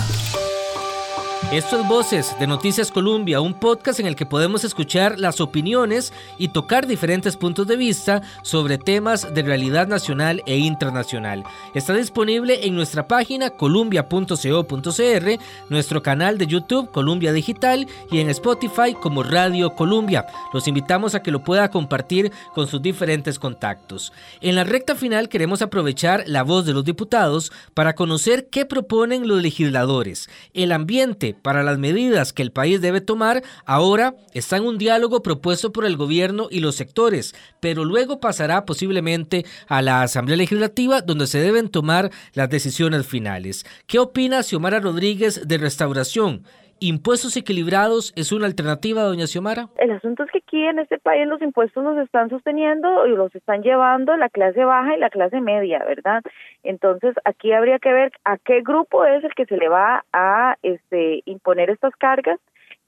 Esto 1.54 1.78
es 1.78 1.86
Voces 1.86 2.36
de 2.40 2.48
Noticias 2.48 2.90
Colombia, 2.90 3.40
un 3.40 3.54
podcast 3.54 4.00
en 4.00 4.06
el 4.06 4.16
que 4.16 4.26
podemos 4.26 4.64
escuchar 4.64 5.20
las 5.20 5.40
opiniones 5.40 6.12
y 6.36 6.48
tocar 6.48 6.88
diferentes 6.88 7.36
puntos 7.36 7.68
de 7.68 7.76
vista 7.76 8.22
sobre 8.42 8.76
temas 8.76 9.32
de 9.32 9.42
realidad 9.42 9.86
nacional 9.86 10.42
e 10.46 10.56
internacional. 10.56 11.44
Está 11.72 11.94
disponible 11.94 12.66
en 12.66 12.74
nuestra 12.74 13.06
página 13.06 13.50
columbia.co.cr, 13.50 15.40
nuestro 15.68 16.02
canal 16.02 16.38
de 16.38 16.48
YouTube 16.48 16.90
Columbia 16.90 17.32
Digital 17.32 17.86
y 18.10 18.18
en 18.18 18.30
Spotify 18.30 18.92
como 19.00 19.22
Radio 19.22 19.76
Columbia. 19.76 20.26
Los 20.52 20.66
invitamos 20.66 21.14
a 21.14 21.22
que 21.22 21.30
lo 21.30 21.44
pueda 21.44 21.70
compartir 21.70 22.32
con 22.52 22.66
sus 22.66 22.82
diferentes 22.82 23.38
contactos. 23.38 24.12
En 24.40 24.56
la 24.56 24.64
recta 24.64 24.96
final 24.96 25.28
queremos 25.28 25.62
aprovechar 25.62 26.24
la 26.26 26.42
voz 26.42 26.66
de 26.66 26.74
los 26.74 26.84
diputados 26.84 27.52
para 27.74 27.94
conocer 27.94 28.48
qué 28.48 28.66
proponen 28.66 29.28
los 29.28 29.40
legisladores, 29.40 30.28
el 30.52 30.72
ambiente 30.72 31.36
para 31.44 31.62
las 31.62 31.76
medidas 31.76 32.32
que 32.32 32.40
el 32.40 32.52
país 32.52 32.80
debe 32.80 33.02
tomar 33.02 33.44
ahora 33.66 34.16
está 34.32 34.56
en 34.56 34.64
un 34.64 34.78
diálogo 34.78 35.22
propuesto 35.22 35.72
por 35.72 35.84
el 35.84 35.98
gobierno 35.98 36.48
y 36.50 36.60
los 36.60 36.74
sectores, 36.74 37.34
pero 37.60 37.84
luego 37.84 38.18
pasará 38.18 38.64
posiblemente 38.64 39.44
a 39.68 39.82
la 39.82 40.00
Asamblea 40.00 40.38
Legislativa 40.38 41.02
donde 41.02 41.26
se 41.26 41.40
deben 41.40 41.68
tomar 41.68 42.10
las 42.32 42.48
decisiones 42.48 43.06
finales. 43.06 43.66
¿Qué 43.86 43.98
opina 43.98 44.42
Xiomara 44.42 44.80
Rodríguez 44.80 45.42
de 45.46 45.58
Restauración? 45.58 46.44
¿Impuestos 46.80 47.36
equilibrados 47.36 48.12
es 48.16 48.32
una 48.32 48.46
alternativa, 48.46 49.02
doña 49.02 49.26
Xiomara? 49.26 49.68
El 49.78 49.90
asunto 49.92 50.24
es 50.24 50.30
que 50.30 50.38
aquí 50.38 50.64
en 50.64 50.78
este 50.78 50.98
país 50.98 51.26
los 51.26 51.40
impuestos 51.40 51.82
los 51.84 51.96
están 51.98 52.30
sosteniendo 52.30 53.06
y 53.06 53.10
los 53.10 53.34
están 53.34 53.62
llevando 53.62 54.16
la 54.16 54.28
clase 54.28 54.64
baja 54.64 54.96
y 54.96 55.00
la 55.00 55.10
clase 55.10 55.40
media, 55.40 55.84
¿verdad? 55.84 56.22
Entonces 56.62 57.14
aquí 57.24 57.52
habría 57.52 57.78
que 57.78 57.92
ver 57.92 58.12
a 58.24 58.38
qué 58.38 58.62
grupo 58.62 59.04
es 59.04 59.22
el 59.24 59.34
que 59.34 59.46
se 59.46 59.56
le 59.56 59.68
va 59.68 60.04
a 60.12 60.56
este, 60.62 61.22
imponer 61.26 61.70
estas 61.70 61.94
cargas 61.96 62.40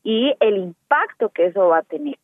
y 0.03 0.35
el 0.41 0.59
impacto 0.59 1.31
que 1.31 1.47
eso 1.47 1.69
va 1.69 1.79
a 1.79 1.83
tener 1.83 2.17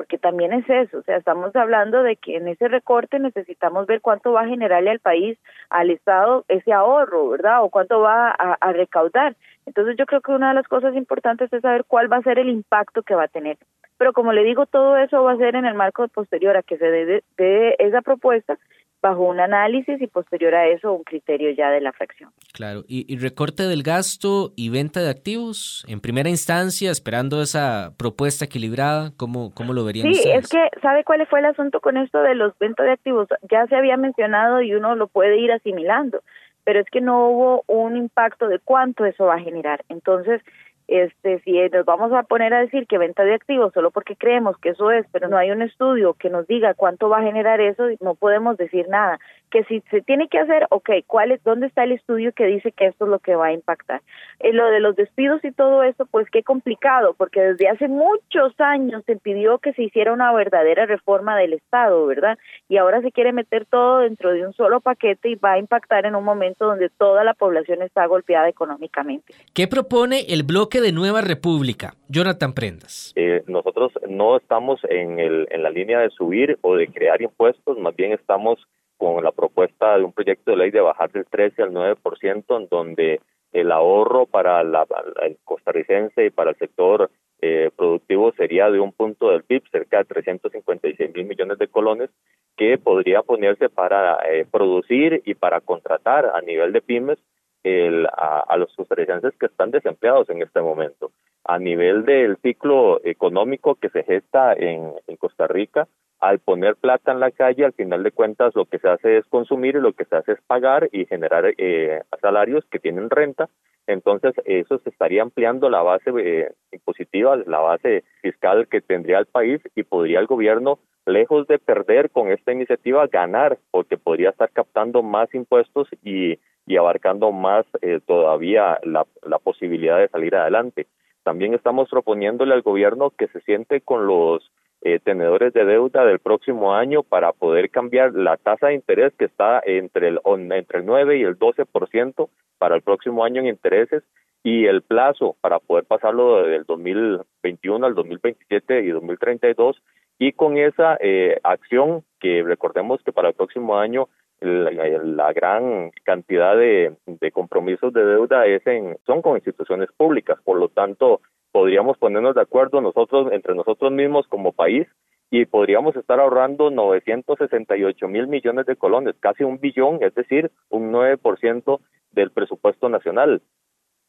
porque 0.00 0.16
también 0.16 0.54
es 0.54 0.64
eso, 0.66 0.96
o 0.96 1.02
sea, 1.02 1.18
estamos 1.18 1.54
hablando 1.54 2.02
de 2.02 2.16
que 2.16 2.38
en 2.38 2.48
ese 2.48 2.68
recorte 2.68 3.18
necesitamos 3.18 3.86
ver 3.86 4.00
cuánto 4.00 4.32
va 4.32 4.40
a 4.40 4.46
generarle 4.46 4.88
al 4.88 4.98
país, 4.98 5.36
al 5.68 5.90
Estado, 5.90 6.46
ese 6.48 6.72
ahorro, 6.72 7.28
¿verdad? 7.28 7.62
O 7.62 7.68
cuánto 7.68 8.00
va 8.00 8.30
a, 8.30 8.72
recaudar. 8.72 9.36
Entonces 9.66 9.96
yo 9.98 10.06
creo 10.06 10.22
que 10.22 10.32
una 10.32 10.48
de 10.48 10.54
las 10.54 10.66
cosas 10.68 10.96
importantes 10.96 11.52
es 11.52 11.60
saber 11.60 11.84
cuál 11.86 12.10
va 12.10 12.16
a 12.16 12.22
ser 12.22 12.38
el 12.38 12.48
impacto 12.48 13.02
que 13.02 13.14
va 13.14 13.24
a 13.24 13.28
tener. 13.28 13.58
Pero 13.98 14.14
como 14.14 14.32
le 14.32 14.42
digo, 14.42 14.64
todo 14.64 14.96
eso 14.96 15.22
va 15.22 15.32
a 15.32 15.36
ser 15.36 15.54
en 15.54 15.66
el 15.66 15.74
marco 15.74 16.08
posterior 16.08 16.56
a 16.56 16.62
que 16.62 16.78
se 16.78 17.22
dé 17.36 17.76
esa 17.78 18.00
propuesta 18.00 18.56
bajo 19.02 19.22
un 19.22 19.40
análisis 19.40 20.00
y 20.00 20.06
posterior 20.06 20.54
a 20.54 20.66
eso 20.66 20.92
un 20.92 21.04
criterio 21.04 21.50
ya 21.52 21.70
de 21.70 21.80
la 21.80 21.92
fracción. 21.92 22.30
Claro, 22.52 22.82
y, 22.86 23.16
recorte 23.18 23.62
del 23.64 23.82
gasto 23.82 24.52
y 24.56 24.68
venta 24.68 25.00
de 25.00 25.10
activos 25.10 25.84
en 25.88 26.00
primera 26.00 26.28
instancia, 26.28 26.90
esperando 26.90 27.42
esa 27.42 27.92
propuesta 27.96 28.44
equilibrada, 28.44 29.12
¿cómo, 29.16 29.52
cómo 29.54 29.72
lo 29.72 29.84
verían 29.84 30.12
sí, 30.12 30.28
es 30.30 30.48
que, 30.48 30.68
¿sabe 30.82 31.04
cuál 31.04 31.26
fue 31.26 31.40
el 31.40 31.46
asunto 31.46 31.80
con 31.80 31.96
esto 31.96 32.22
de 32.22 32.34
los 32.34 32.58
ventas 32.58 32.86
de 32.86 32.92
activos? 32.92 33.28
Ya 33.50 33.66
se 33.66 33.76
había 33.76 33.96
mencionado 33.96 34.62
y 34.62 34.74
uno 34.74 34.94
lo 34.94 35.08
puede 35.08 35.38
ir 35.38 35.52
asimilando, 35.52 36.22
pero 36.64 36.80
es 36.80 36.86
que 36.90 37.00
no 37.00 37.28
hubo 37.28 37.64
un 37.66 37.96
impacto 37.96 38.48
de 38.48 38.58
cuánto 38.58 39.04
eso 39.04 39.26
va 39.26 39.36
a 39.36 39.40
generar. 39.40 39.84
Entonces, 39.88 40.42
este, 40.90 41.38
si 41.40 41.52
nos 41.70 41.84
vamos 41.84 42.12
a 42.12 42.24
poner 42.24 42.52
a 42.52 42.60
decir 42.60 42.88
que 42.88 42.98
venta 42.98 43.22
de 43.22 43.34
activos 43.34 43.72
solo 43.72 43.92
porque 43.92 44.16
creemos 44.16 44.58
que 44.58 44.70
eso 44.70 44.90
es, 44.90 45.06
pero 45.12 45.28
no 45.28 45.36
hay 45.36 45.52
un 45.52 45.62
estudio 45.62 46.14
que 46.14 46.30
nos 46.30 46.48
diga 46.48 46.74
cuánto 46.74 47.08
va 47.08 47.18
a 47.18 47.22
generar 47.22 47.60
eso, 47.60 47.84
no 48.00 48.16
podemos 48.16 48.56
decir 48.56 48.88
nada 48.88 49.20
que 49.50 49.64
si 49.64 49.80
se 49.90 50.00
tiene 50.00 50.28
que 50.28 50.38
hacer, 50.38 50.66
ok, 50.70 50.90
¿cuál 51.06 51.32
es, 51.32 51.42
¿dónde 51.42 51.66
está 51.66 51.84
el 51.84 51.92
estudio 51.92 52.32
que 52.32 52.46
dice 52.46 52.72
que 52.72 52.86
esto 52.86 53.04
es 53.04 53.10
lo 53.10 53.18
que 53.18 53.34
va 53.34 53.46
a 53.46 53.52
impactar? 53.52 54.00
En 54.38 54.56
lo 54.56 54.70
de 54.70 54.80
los 54.80 54.96
despidos 54.96 55.44
y 55.44 55.50
todo 55.52 55.82
eso, 55.82 56.06
pues 56.06 56.28
qué 56.30 56.42
complicado, 56.42 57.14
porque 57.14 57.40
desde 57.40 57.68
hace 57.68 57.88
muchos 57.88 58.58
años 58.58 59.02
se 59.06 59.16
pidió 59.16 59.58
que 59.58 59.72
se 59.72 59.82
hiciera 59.82 60.12
una 60.12 60.32
verdadera 60.32 60.86
reforma 60.86 61.36
del 61.36 61.54
Estado, 61.54 62.06
¿verdad? 62.06 62.38
Y 62.68 62.76
ahora 62.76 63.02
se 63.02 63.12
quiere 63.12 63.32
meter 63.32 63.66
todo 63.66 63.98
dentro 63.98 64.32
de 64.32 64.46
un 64.46 64.52
solo 64.54 64.80
paquete 64.80 65.30
y 65.30 65.34
va 65.34 65.52
a 65.52 65.58
impactar 65.58 66.06
en 66.06 66.14
un 66.14 66.24
momento 66.24 66.66
donde 66.66 66.88
toda 66.88 67.24
la 67.24 67.34
población 67.34 67.82
está 67.82 68.06
golpeada 68.06 68.48
económicamente. 68.48 69.34
¿Qué 69.52 69.66
propone 69.66 70.26
el 70.28 70.44
bloque 70.44 70.79
de 70.80 70.92
Nueva 70.92 71.20
República? 71.20 71.94
Jonathan 72.08 72.52
Prendas. 72.52 73.12
Eh, 73.16 73.42
nosotros 73.46 73.92
no 74.08 74.36
estamos 74.36 74.80
en, 74.88 75.18
el, 75.18 75.46
en 75.50 75.62
la 75.62 75.70
línea 75.70 76.00
de 76.00 76.10
subir 76.10 76.58
o 76.62 76.76
de 76.76 76.88
crear 76.88 77.20
impuestos, 77.22 77.78
más 77.78 77.94
bien 77.96 78.12
estamos 78.12 78.58
con 78.96 79.24
la 79.24 79.32
propuesta 79.32 79.96
de 79.96 80.04
un 80.04 80.12
proyecto 80.12 80.50
de 80.50 80.58
ley 80.58 80.70
de 80.70 80.80
bajar 80.80 81.10
del 81.10 81.24
13 81.24 81.62
al 81.62 81.72
9%, 81.72 82.60
en 82.60 82.68
donde 82.68 83.20
el 83.52 83.72
ahorro 83.72 84.26
para 84.26 84.62
la, 84.62 84.86
el 85.22 85.38
costarricense 85.44 86.26
y 86.26 86.30
para 86.30 86.50
el 86.50 86.56
sector 86.56 87.10
eh, 87.42 87.70
productivo 87.74 88.32
sería 88.32 88.70
de 88.70 88.78
un 88.78 88.92
punto 88.92 89.30
del 89.30 89.44
PIB, 89.44 89.62
cerca 89.70 89.98
de 89.98 90.04
356 90.04 91.14
mil 91.14 91.24
millones 91.24 91.58
de 91.58 91.68
colones, 91.68 92.10
que 92.56 92.76
podría 92.76 93.22
ponerse 93.22 93.70
para 93.70 94.18
eh, 94.30 94.44
producir 94.50 95.22
y 95.24 95.34
para 95.34 95.62
contratar 95.62 96.26
a 96.34 96.40
nivel 96.42 96.72
de 96.72 96.82
pymes 96.82 97.18
el, 97.62 98.06
a, 98.06 98.56
los 98.56 98.74
costarricenses 98.74 99.34
que 99.38 99.46
están 99.46 99.70
desempleados 99.70 100.28
en 100.30 100.42
este 100.42 100.60
momento. 100.60 101.12
A 101.44 101.58
nivel 101.58 102.04
del 102.04 102.36
ciclo 102.38 103.00
económico 103.04 103.74
que 103.74 103.90
se 103.90 104.02
gesta 104.04 104.54
en 104.54 104.92
Costa 105.18 105.46
Rica, 105.46 105.88
al 106.20 106.38
poner 106.38 106.76
plata 106.76 107.12
en 107.12 107.20
la 107.20 107.30
calle, 107.30 107.64
al 107.64 107.72
final 107.72 108.02
de 108.02 108.12
cuentas 108.12 108.54
lo 108.54 108.66
que 108.66 108.78
se 108.78 108.88
hace 108.88 109.16
es 109.16 109.26
consumir 109.26 109.76
y 109.76 109.80
lo 109.80 109.94
que 109.94 110.04
se 110.04 110.16
hace 110.16 110.32
es 110.32 110.40
pagar 110.46 110.88
y 110.92 111.06
generar 111.06 111.54
eh, 111.56 112.02
salarios 112.20 112.64
que 112.70 112.78
tienen 112.78 113.08
renta. 113.08 113.48
Entonces, 113.86 114.34
eso 114.44 114.78
se 114.80 114.90
estaría 114.90 115.22
ampliando 115.22 115.70
la 115.70 115.80
base 115.80 116.10
eh, 116.18 116.52
impositiva, 116.72 117.36
la 117.46 117.60
base 117.60 118.04
fiscal 118.20 118.68
que 118.68 118.82
tendría 118.82 119.18
el 119.18 119.26
país 119.26 119.62
y 119.74 119.82
podría 119.82 120.20
el 120.20 120.26
gobierno, 120.26 120.78
lejos 121.06 121.46
de 121.48 121.58
perder 121.58 122.10
con 122.10 122.30
esta 122.30 122.52
iniciativa, 122.52 123.06
ganar, 123.06 123.58
porque 123.70 123.96
podría 123.96 124.28
estar 124.30 124.50
captando 124.50 125.02
más 125.02 125.34
impuestos 125.34 125.88
y, 126.04 126.38
y 126.70 126.76
abarcando 126.76 127.32
más 127.32 127.66
eh, 127.82 127.98
todavía 128.06 128.78
la, 128.84 129.04
posibilidad 129.42 129.98
de 129.98 130.06
salir 130.06 130.36
adelante. 130.36 130.86
También 131.24 131.52
estamos 131.52 131.90
proponiéndole 131.90 132.54
al 132.54 132.62
gobierno 132.62 133.10
que 133.10 133.26
se 133.26 133.40
siente 133.40 133.80
con 133.80 134.06
los 134.06 134.52
eh, 134.82 135.00
tenedores 135.00 135.52
de 135.52 135.64
deuda 135.64 136.04
del 136.04 136.20
próximo 136.20 136.72
año 136.72 137.02
para 137.02 137.32
poder 137.32 137.70
cambiar 137.70 138.14
la 138.14 138.36
tasa 138.36 138.68
de 138.68 138.74
interés 138.74 139.12
que 139.18 139.24
está 139.24 139.60
entre 139.66 140.06
el, 140.10 140.20
entre 140.52 140.78
el 140.78 140.86
9 140.86 141.18
y 141.18 141.22
el 141.24 141.36
12% 141.36 142.28
para 142.58 142.76
el 142.76 142.82
próximo 142.82 143.24
año 143.24 143.40
en 143.40 143.48
intereses 143.48 144.04
y 144.44 144.66
el 144.66 144.82
plazo 144.82 145.34
para 145.40 145.58
poder 145.58 145.86
pasarlo 145.86 146.44
del 146.44 146.62
2021 146.66 147.84
al 147.84 147.96
2027 147.96 148.84
y 148.84 148.90
2032 148.90 149.82
y 150.20 150.32
con 150.32 150.56
esa 150.56 150.96
eh, 151.00 151.40
acción 151.42 152.04
que 152.20 152.44
recordemos 152.44 153.02
que 153.02 153.10
para 153.10 153.30
el 153.30 153.34
próximo 153.34 153.76
año 153.76 154.08
la, 154.40 155.32
gran 155.32 155.90
cantidad 156.04 156.56
de, 156.56 156.96
de, 157.06 157.30
compromisos 157.32 157.92
de 157.92 158.04
deuda 158.04 158.46
es 158.46 158.66
en, 158.66 158.96
son 159.06 159.22
con 159.22 159.36
instituciones 159.36 159.90
públicas, 159.96 160.38
por 160.44 160.58
lo 160.58 160.68
tanto 160.68 161.20
podríamos 161.52 161.98
ponernos 161.98 162.34
de 162.34 162.42
acuerdo 162.42 162.80
nosotros 162.80 163.32
entre 163.32 163.54
nosotros 163.54 163.92
mismos 163.92 164.26
como 164.28 164.52
país 164.52 164.86
y 165.30 165.44
podríamos 165.46 165.94
estar 165.96 166.18
ahorrando 166.18 166.70
968 166.70 168.08
mil 168.08 168.26
millones 168.26 168.66
de 168.66 168.76
colones, 168.76 169.14
casi 169.20 169.44
un 169.44 169.60
billón, 169.60 169.98
es 170.02 170.14
decir, 170.14 170.50
un 170.70 170.92
9% 170.92 171.80
del 172.12 172.30
presupuesto 172.32 172.88
nacional. 172.88 173.42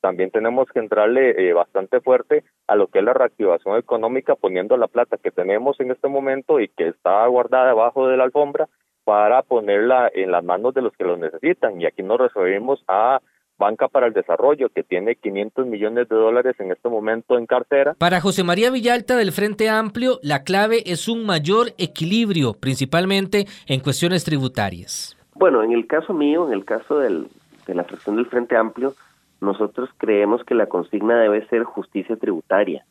También 0.01 0.31
tenemos 0.31 0.67
que 0.69 0.79
entrarle 0.79 1.49
eh, 1.49 1.53
bastante 1.53 2.01
fuerte 2.01 2.43
a 2.65 2.75
lo 2.75 2.87
que 2.87 2.99
es 2.99 3.05
la 3.05 3.13
reactivación 3.13 3.77
económica, 3.77 4.35
poniendo 4.35 4.75
la 4.77 4.87
plata 4.87 5.17
que 5.17 5.29
tenemos 5.29 5.79
en 5.79 5.91
este 5.91 6.07
momento 6.07 6.59
y 6.59 6.69
que 6.69 6.87
está 6.87 7.23
guardada 7.27 7.67
debajo 7.67 8.07
de 8.07 8.17
la 8.17 8.23
alfombra 8.23 8.67
para 9.03 9.41
ponerla 9.41 10.09
en 10.13 10.31
las 10.31 10.43
manos 10.43 10.73
de 10.73 10.81
los 10.81 10.93
que 10.93 11.03
lo 11.03 11.17
necesitan. 11.17 11.79
Y 11.81 11.85
aquí 11.85 12.03
nos 12.03 12.19
referimos 12.19 12.83
a 12.87 13.21
Banca 13.57 13.87
para 13.87 14.07
el 14.07 14.13
Desarrollo, 14.13 14.69
que 14.69 14.83
tiene 14.83 15.15
500 15.15 15.67
millones 15.67 16.09
de 16.09 16.15
dólares 16.15 16.55
en 16.59 16.71
este 16.71 16.89
momento 16.89 17.37
en 17.37 17.45
cartera. 17.45 17.93
Para 17.93 18.19
José 18.19 18.43
María 18.43 18.71
Villalta 18.71 19.15
del 19.15 19.31
Frente 19.31 19.69
Amplio, 19.69 20.19
la 20.23 20.43
clave 20.43 20.81
es 20.85 21.07
un 21.07 21.25
mayor 21.25 21.67
equilibrio, 21.77 22.53
principalmente 22.53 23.45
en 23.67 23.79
cuestiones 23.81 24.23
tributarias. 24.23 25.15
Bueno, 25.35 25.61
en 25.63 25.73
el 25.73 25.85
caso 25.85 26.13
mío, 26.13 26.47
en 26.47 26.53
el 26.53 26.65
caso 26.65 26.97
del, 26.99 27.27
de 27.67 27.75
la 27.75 27.83
fracción 27.83 28.15
del 28.15 28.25
Frente 28.25 28.57
Amplio, 28.57 28.95
nosotros 29.41 29.89
creemos 29.97 30.43
que 30.43 30.55
la 30.55 30.67
consigna 30.67 31.19
debe 31.19 31.45
ser 31.47 31.63
justicia 31.63 32.15
tributaria, 32.15 32.85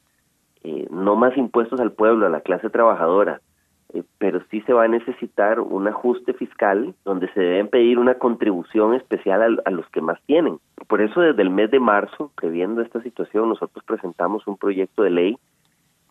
eh, 0.63 0.87
no 0.91 1.17
más 1.17 1.37
impuestos 1.37 1.81
al 1.81 1.93
pueblo, 1.93 2.27
a 2.27 2.31
la 2.31 2.43
clase 2.43 2.71
trabajadora, 2.71 3.41
pero 4.19 4.41
sí 4.51 4.61
se 4.63 4.73
va 4.73 4.85
a 4.85 4.89
necesitar 4.89 5.61
un 5.61 5.89
ajuste 5.89 6.33
fiscal 6.35 6.95
donde 7.05 7.29
se 7.33 7.41
deben 7.41 7.69
pedir 7.69 7.99
una 7.99 8.15
contribución 8.15 8.95
especial 8.95 9.61
a, 9.65 9.71
los 9.71 9.89
que 9.91 10.01
más 10.01 10.21
tienen. 10.27 10.59
Por 10.89 11.01
eso 11.01 11.21
desde 11.21 11.43
el 11.43 11.51
mes 11.51 11.71
de 11.71 11.81
marzo, 11.81 12.31
previendo 12.37 12.83
esta 12.83 13.03
situación, 13.03 13.49
nosotros 13.49 13.85
presentamos 13.85 14.47
un 14.47 14.57
proyecto 14.57 15.03
de 15.03 15.11
ley 15.11 15.39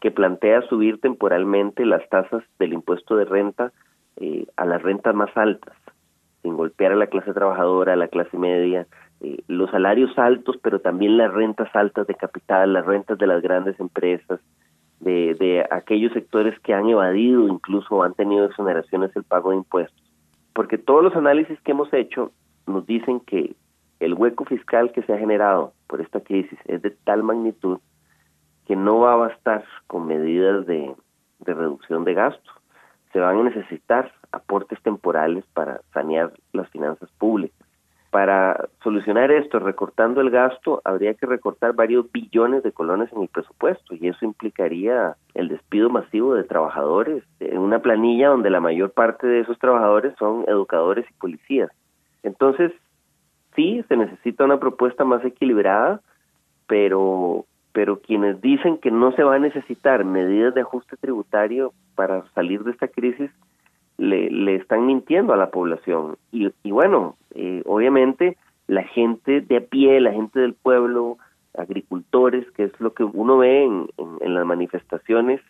que 0.02 0.12
plantea 0.12 0.62
subir 0.64 1.00
temporalmente 1.00 1.86
las 1.86 2.08
tasas 2.10 2.44
del 2.58 2.74
impuesto 2.74 3.16
de 3.16 3.26
renta 3.26 3.72
eh, 4.18 4.46
a 4.58 4.66
las 4.66 4.82
rentas 4.82 5.14
más 5.14 5.36
altas, 5.36 5.76
sin 6.42 6.56
golpear 6.56 6.94
a 6.94 6.96
la 6.96 7.08
clase 7.08 7.34
trabajadora, 7.34 7.94
a 7.94 7.98
la 7.98 8.08
clase 8.08 8.38
media, 8.38 8.88
eh, 9.22 9.38
los 9.48 9.70
salarios 9.72 10.18
altos, 10.18 10.58
pero 10.62 10.80
también 10.80 11.18
las 11.18 11.34
rentas 11.34 11.70
altas 11.74 12.08
de 12.08 12.16
capital, 12.16 12.74
las 12.74 12.86
rentas 12.86 13.18
de 13.18 13.28
las 13.28 13.42
grandes 13.42 13.80
empresas, 13.80 14.40
de, 15.00 15.36
de 15.36 15.66
aquellos 15.72 16.14
sectores 16.14 16.60
que 16.60 16.74
han 16.74 16.90
evadido 16.90 17.48
incluso 17.48 18.04
han 18.04 18.14
tenido 18.14 18.46
exoneraciones 18.46 19.16
el 19.16 19.24
pago 19.24 19.52
de 19.52 19.58
impuestos. 19.58 20.04
Porque 20.54 20.78
todos 20.78 21.04
los 21.04 21.16
análisis 21.16 21.60
que 21.62 21.72
hemos 21.72 21.92
hecho 21.94 22.32
nos 22.68 22.86
dicen 22.86 23.20
que 23.22 23.56
el 24.00 24.14
hueco 24.14 24.46
fiscal 24.46 24.92
que 24.92 25.04
se 25.04 25.14
ha 25.14 25.18
generado 25.18 25.74
por 25.88 26.02
esta 26.02 26.22
crisis 26.22 26.58
es 26.66 26.82
de 26.82 26.92
tal 26.92 27.24
magnitud 27.24 27.80
que 28.66 28.76
no 28.76 29.00
va 29.00 29.14
a 29.14 29.18
bastar 29.18 29.64
con 29.88 30.08
medidas 30.08 30.66
de, 30.66 30.94
de 31.40 31.54
reducción 31.54 32.04
de 32.04 32.14
gastos. 32.14 32.54
Se 33.12 33.20
van 33.20 33.40
a 33.40 33.44
necesitar 33.44 34.12
aportes 34.32 34.82
temporales 34.84 35.44
para 35.54 35.82
sanear 35.94 36.32
las 36.54 36.70
finanzas 36.70 37.10
públicas. 37.18 37.68
Para 38.12 38.70
solucionar 38.82 39.32
esto, 39.32 39.60
recortando 39.60 40.20
el 40.22 40.32
gasto, 40.32 40.82
habría 40.84 41.14
que 41.14 41.28
recortar 41.28 41.74
varios 41.74 42.12
billones 42.12 42.64
de 42.64 42.72
colones 42.72 43.12
en 43.14 43.22
el 43.22 43.28
presupuesto 43.28 43.94
y 43.94 44.08
eso 44.08 44.26
implicaría 44.26 45.16
el 45.36 45.48
despido 45.48 45.92
masivo 45.92 46.34
de 46.34 46.44
trabajadores 46.44 47.24
en 47.40 47.60
una 47.60 47.80
planilla 47.80 48.30
donde 48.30 48.50
la 48.50 48.62
mayor 48.62 48.92
parte 48.92 49.28
de 49.28 49.42
esos 49.42 49.60
trabajadores 49.60 50.16
son 50.18 50.44
educadores 50.48 51.06
y 51.08 51.14
policías. 51.20 51.70
Entonces, 52.24 52.72
sí, 53.56 53.84
se 53.88 53.96
necesita 53.96 54.44
una 54.44 54.60
propuesta 54.60 55.04
más 55.04 55.24
equilibrada, 55.24 56.02
pero 56.68 57.46
pero 57.72 58.00
quienes 58.00 58.42
dicen 58.42 58.80
que 58.80 58.90
no 58.90 59.12
se 59.12 59.24
va 59.24 59.36
a 59.36 59.40
necesitar 59.40 60.04
medidas 60.04 60.56
de 60.56 60.62
ajuste 60.62 60.98
tributario 60.98 61.72
para 61.96 62.24
salir 62.34 62.64
de 62.64 62.72
esta 62.72 62.88
crisis 62.88 63.30
le, 63.98 64.30
le 64.32 64.56
están 64.56 64.86
mintiendo 64.86 65.34
a 65.34 65.38
la 65.38 65.52
población. 65.52 66.18
Y, 66.32 66.50
y 66.64 66.72
bueno, 66.72 67.16
eh, 67.40 67.64
obviamente 67.66 68.38
la 68.68 68.84
gente 68.84 69.42
de 69.42 69.58
a 69.58 69.62
pie, 69.62 70.00
la 70.02 70.12
gente 70.12 70.40
del 70.40 70.54
pueblo, 70.54 71.18
agricultores, 71.58 72.50
que 72.52 72.66
es 72.66 72.80
lo 72.80 72.94
que 72.94 73.04
uno 73.04 73.38
ve 73.38 73.64
en, 73.64 73.90
en, 74.22 74.34
las 74.34 74.46
manifestaciones, 74.46 75.42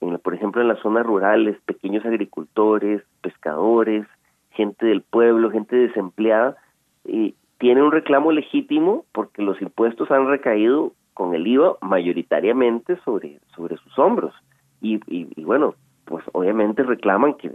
en, 0.00 0.18
por 0.18 0.34
ejemplo 0.34 0.60
en 0.60 0.68
las 0.68 0.80
zonas 0.80 1.06
rurales, 1.06 1.56
pequeños 1.64 2.04
agricultores, 2.04 3.02
pescadores, 3.22 4.06
gente 4.50 4.86
del 4.86 5.02
pueblo, 5.02 5.50
gente 5.50 5.76
desempleada, 5.76 6.56
y 7.04 7.34
tiene 7.58 7.82
un 7.82 7.92
reclamo 7.92 8.32
legítimo 8.32 9.04
porque 9.12 9.42
los 9.42 9.60
impuestos 9.62 10.10
han 10.10 10.28
recaído 10.28 10.92
con 11.14 11.34
el 11.34 11.46
IVA 11.46 11.76
mayoritariamente 11.80 12.96
sobre, 13.04 13.40
sobre 13.54 13.76
sus 13.78 13.98
hombros. 13.98 14.34
Y, 14.80 15.00
y, 15.06 15.44
bueno, 15.44 15.74
pues 16.04 16.24
obviamente 16.32 16.82
reclaman 16.82 17.34
que, 17.34 17.52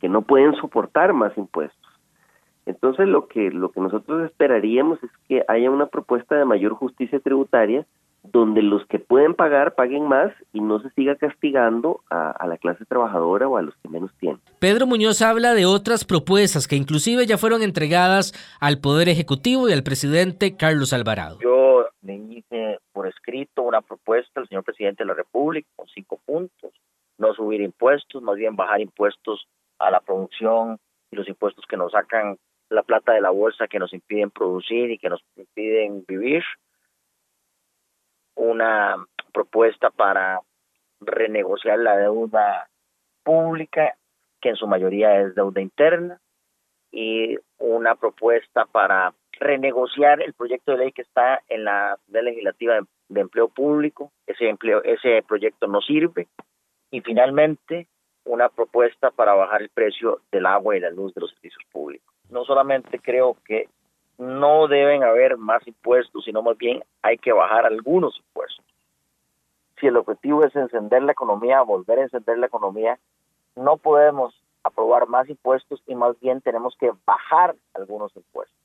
que, 0.00 0.08
no 0.08 0.22
pueden 0.22 0.54
soportar 0.56 1.12
más 1.12 1.36
impuestos. 1.38 1.81
Entonces 2.66 3.08
lo 3.08 3.26
que, 3.26 3.50
lo 3.50 3.70
que 3.70 3.80
nosotros 3.80 4.24
esperaríamos 4.24 5.02
es 5.02 5.10
que 5.28 5.44
haya 5.48 5.70
una 5.70 5.86
propuesta 5.86 6.36
de 6.36 6.44
mayor 6.44 6.74
justicia 6.74 7.20
tributaria 7.20 7.86
donde 8.22 8.62
los 8.62 8.86
que 8.86 9.00
pueden 9.00 9.34
pagar 9.34 9.74
paguen 9.74 10.06
más 10.06 10.32
y 10.52 10.60
no 10.60 10.80
se 10.80 10.90
siga 10.90 11.16
castigando 11.16 12.02
a, 12.08 12.30
a, 12.30 12.46
la 12.46 12.56
clase 12.56 12.84
trabajadora 12.84 13.48
o 13.48 13.56
a 13.56 13.62
los 13.62 13.74
que 13.82 13.88
menos 13.88 14.12
tienen. 14.20 14.40
Pedro 14.60 14.86
Muñoz 14.86 15.22
habla 15.22 15.54
de 15.54 15.66
otras 15.66 16.04
propuestas 16.04 16.68
que 16.68 16.76
inclusive 16.76 17.26
ya 17.26 17.36
fueron 17.36 17.62
entregadas 17.62 18.32
al 18.60 18.78
Poder 18.78 19.08
Ejecutivo 19.08 19.68
y 19.68 19.72
al 19.72 19.82
presidente 19.82 20.56
Carlos 20.56 20.92
Alvarado. 20.92 21.40
Yo 21.42 21.86
le 22.02 22.14
hice 22.14 22.78
por 22.92 23.08
escrito 23.08 23.62
una 23.62 23.80
propuesta 23.80 24.40
al 24.40 24.48
señor 24.48 24.62
presidente 24.62 25.02
de 25.02 25.08
la 25.08 25.14
República 25.14 25.68
con 25.74 25.88
cinco 25.88 26.20
puntos 26.24 26.70
no 27.22 27.32
subir 27.34 27.60
impuestos, 27.60 28.22
más 28.22 28.36
bien 28.36 28.56
bajar 28.56 28.80
impuestos 28.80 29.46
a 29.78 29.90
la 29.90 30.00
producción 30.00 30.78
y 31.10 31.16
los 31.16 31.28
impuestos 31.28 31.64
que 31.66 31.76
nos 31.76 31.92
sacan 31.92 32.36
la 32.72 32.82
plata 32.82 33.12
de 33.12 33.20
la 33.20 33.30
bolsa 33.30 33.68
que 33.68 33.78
nos 33.78 33.92
impiden 33.92 34.30
producir 34.30 34.90
y 34.90 34.98
que 34.98 35.10
nos 35.10 35.22
impiden 35.36 36.04
vivir. 36.06 36.42
Una 38.34 38.96
propuesta 39.32 39.90
para 39.90 40.40
renegociar 41.00 41.78
la 41.78 41.96
deuda 41.96 42.68
pública, 43.22 43.96
que 44.40 44.50
en 44.50 44.56
su 44.56 44.66
mayoría 44.66 45.20
es 45.20 45.34
deuda 45.34 45.60
interna, 45.60 46.20
y 46.90 47.38
una 47.58 47.94
propuesta 47.94 48.66
para 48.66 49.14
renegociar 49.38 50.20
el 50.20 50.34
proyecto 50.34 50.72
de 50.72 50.78
ley 50.78 50.92
que 50.92 51.02
está 51.02 51.42
en 51.48 51.64
la 51.64 51.98
legislativa 52.08 52.74
de, 52.74 52.82
de 53.08 53.20
empleo 53.20 53.48
público. 53.48 54.12
Ese 54.26 54.48
empleo, 54.48 54.82
ese 54.82 55.22
proyecto 55.26 55.66
no 55.66 55.80
sirve 55.80 56.28
y 56.92 57.00
finalmente, 57.00 57.88
una 58.24 58.48
propuesta 58.50 59.10
para 59.10 59.34
bajar 59.34 59.62
el 59.62 59.70
precio 59.70 60.20
del 60.30 60.46
agua 60.46 60.76
y 60.76 60.80
la 60.80 60.90
luz 60.90 61.12
de 61.14 61.22
los 61.22 61.30
servicios 61.30 61.64
públicos. 61.72 62.11
No 62.32 62.44
solamente 62.44 62.98
creo 62.98 63.36
que 63.44 63.68
no 64.16 64.66
deben 64.66 65.02
haber 65.02 65.36
más 65.36 65.66
impuestos, 65.66 66.24
sino 66.24 66.42
más 66.42 66.56
bien 66.56 66.82
hay 67.02 67.18
que 67.18 67.30
bajar 67.30 67.66
algunos 67.66 68.16
impuestos. 68.16 68.64
Si 69.78 69.86
el 69.86 69.98
objetivo 69.98 70.42
es 70.44 70.56
encender 70.56 71.02
la 71.02 71.12
economía, 71.12 71.60
volver 71.60 71.98
a 71.98 72.02
encender 72.04 72.38
la 72.38 72.46
economía, 72.46 72.98
no 73.54 73.76
podemos 73.76 74.34
aprobar 74.64 75.08
más 75.08 75.28
impuestos 75.28 75.82
y 75.86 75.94
más 75.94 76.18
bien 76.20 76.40
tenemos 76.40 76.74
que 76.80 76.90
bajar 77.04 77.54
algunos 77.74 78.16
impuestos. 78.16 78.56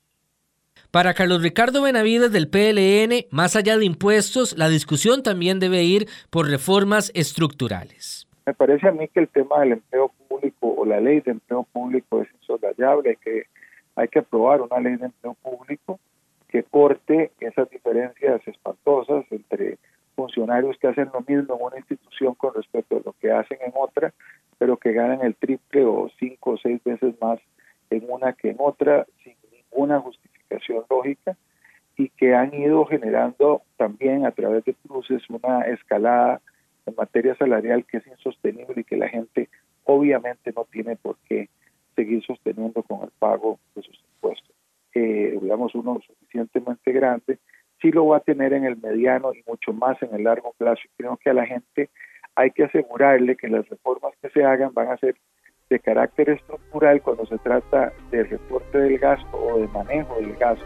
Para 0.90 1.12
Carlos 1.12 1.42
Ricardo 1.42 1.82
Benavides 1.82 2.32
del 2.32 2.48
PLN, 2.48 3.26
más 3.30 3.54
allá 3.54 3.76
de 3.76 3.84
impuestos, 3.84 4.56
la 4.56 4.70
discusión 4.70 5.22
también 5.22 5.60
debe 5.60 5.82
ir 5.82 6.08
por 6.30 6.48
reformas 6.48 7.12
estructurales. 7.14 8.26
Me 8.46 8.54
parece 8.54 8.88
a 8.88 8.92
mí 8.92 9.08
que 9.08 9.20
el 9.20 9.28
tema 9.28 9.60
del 9.60 9.72
empleo 9.72 10.10
público 10.26 10.74
o 10.74 10.86
la 10.86 11.00
ley 11.00 11.20
de 11.20 11.32
empleo 11.32 11.64
público 11.64 12.22
es 12.22 12.28
insoslayable, 12.40 13.18
que 13.22 13.44
hay 13.98 14.06
que 14.08 14.20
aprobar 14.20 14.60
una 14.62 14.78
ley 14.78 14.96
de 14.96 15.06
empleo 15.06 15.34
público 15.34 15.98
que 16.48 16.62
corte 16.62 17.32
esas 17.40 17.68
diferencias 17.68 18.40
espantosas 18.46 19.24
entre 19.30 19.76
funcionarios 20.14 20.78
que 20.78 20.86
hacen 20.86 21.10
lo 21.12 21.20
mismo 21.20 21.56
en 21.56 21.62
una 21.62 21.76
institución 21.78 22.34
con 22.34 22.54
respecto 22.54 22.96
a 22.96 23.00
lo 23.04 23.12
que 23.20 23.32
hacen 23.32 23.58
en 23.60 23.72
otra, 23.74 24.14
pero 24.56 24.76
que 24.76 24.92
ganan 24.92 25.20
el 25.22 25.34
triple 25.34 25.84
o 25.84 26.08
cinco 26.18 26.52
o 26.52 26.58
seis 26.58 26.82
veces 26.84 27.14
más 27.20 27.40
en 27.90 28.04
una 28.08 28.32
que 28.34 28.50
en 28.50 28.56
otra, 28.60 29.04
sin 29.24 29.34
ninguna 29.52 30.00
justificación 30.00 30.84
lógica 30.88 31.36
y 31.96 32.08
que 32.10 32.34
han 32.34 32.54
ido 32.54 32.84
generando 32.86 33.62
también 33.76 34.24
a 34.26 34.30
través 34.30 34.64
de 34.64 34.74
cruces 34.74 35.28
una 35.28 35.62
escalada 35.62 36.40
en 36.86 36.94
materia 36.96 37.34
salarial 37.34 37.84
que 37.84 37.98
es 37.98 38.06
insostenible 38.06 38.80
y 38.80 38.84
que 38.84 38.96
la 38.96 39.08
gente 39.08 39.48
obviamente 39.84 40.52
no 40.54 40.66
tiene 40.70 40.94
por 40.94 41.16
qué 41.28 41.48
seguir 41.98 42.24
sosteniendo 42.24 42.80
con 42.84 43.02
el 43.02 43.10
pago 43.18 43.58
de 43.74 43.82
sus 43.82 43.98
impuestos. 44.14 44.54
Eh, 44.94 45.36
digamos, 45.42 45.74
uno 45.74 46.00
suficientemente 46.06 46.92
grande, 46.92 47.38
sí 47.82 47.90
lo 47.90 48.06
va 48.06 48.18
a 48.18 48.20
tener 48.20 48.52
en 48.52 48.64
el 48.64 48.76
mediano 48.76 49.32
y 49.34 49.42
mucho 49.48 49.72
más 49.72 50.00
en 50.00 50.14
el 50.14 50.22
largo 50.22 50.54
plazo. 50.56 50.82
Creo 50.96 51.16
que 51.16 51.30
a 51.30 51.34
la 51.34 51.46
gente 51.46 51.90
hay 52.36 52.52
que 52.52 52.64
asegurarle 52.64 53.36
que 53.36 53.48
las 53.48 53.68
reformas 53.68 54.12
que 54.22 54.30
se 54.30 54.44
hagan 54.44 54.72
van 54.72 54.92
a 54.92 54.96
ser 54.98 55.16
de 55.70 55.80
carácter 55.80 56.30
estructural 56.30 57.02
cuando 57.02 57.26
se 57.26 57.36
trata 57.38 57.92
del 58.12 58.30
reporte 58.30 58.78
del 58.78 58.96
gasto 58.98 59.36
o 59.36 59.58
de 59.58 59.66
manejo 59.68 60.14
del 60.20 60.36
gasto. 60.36 60.64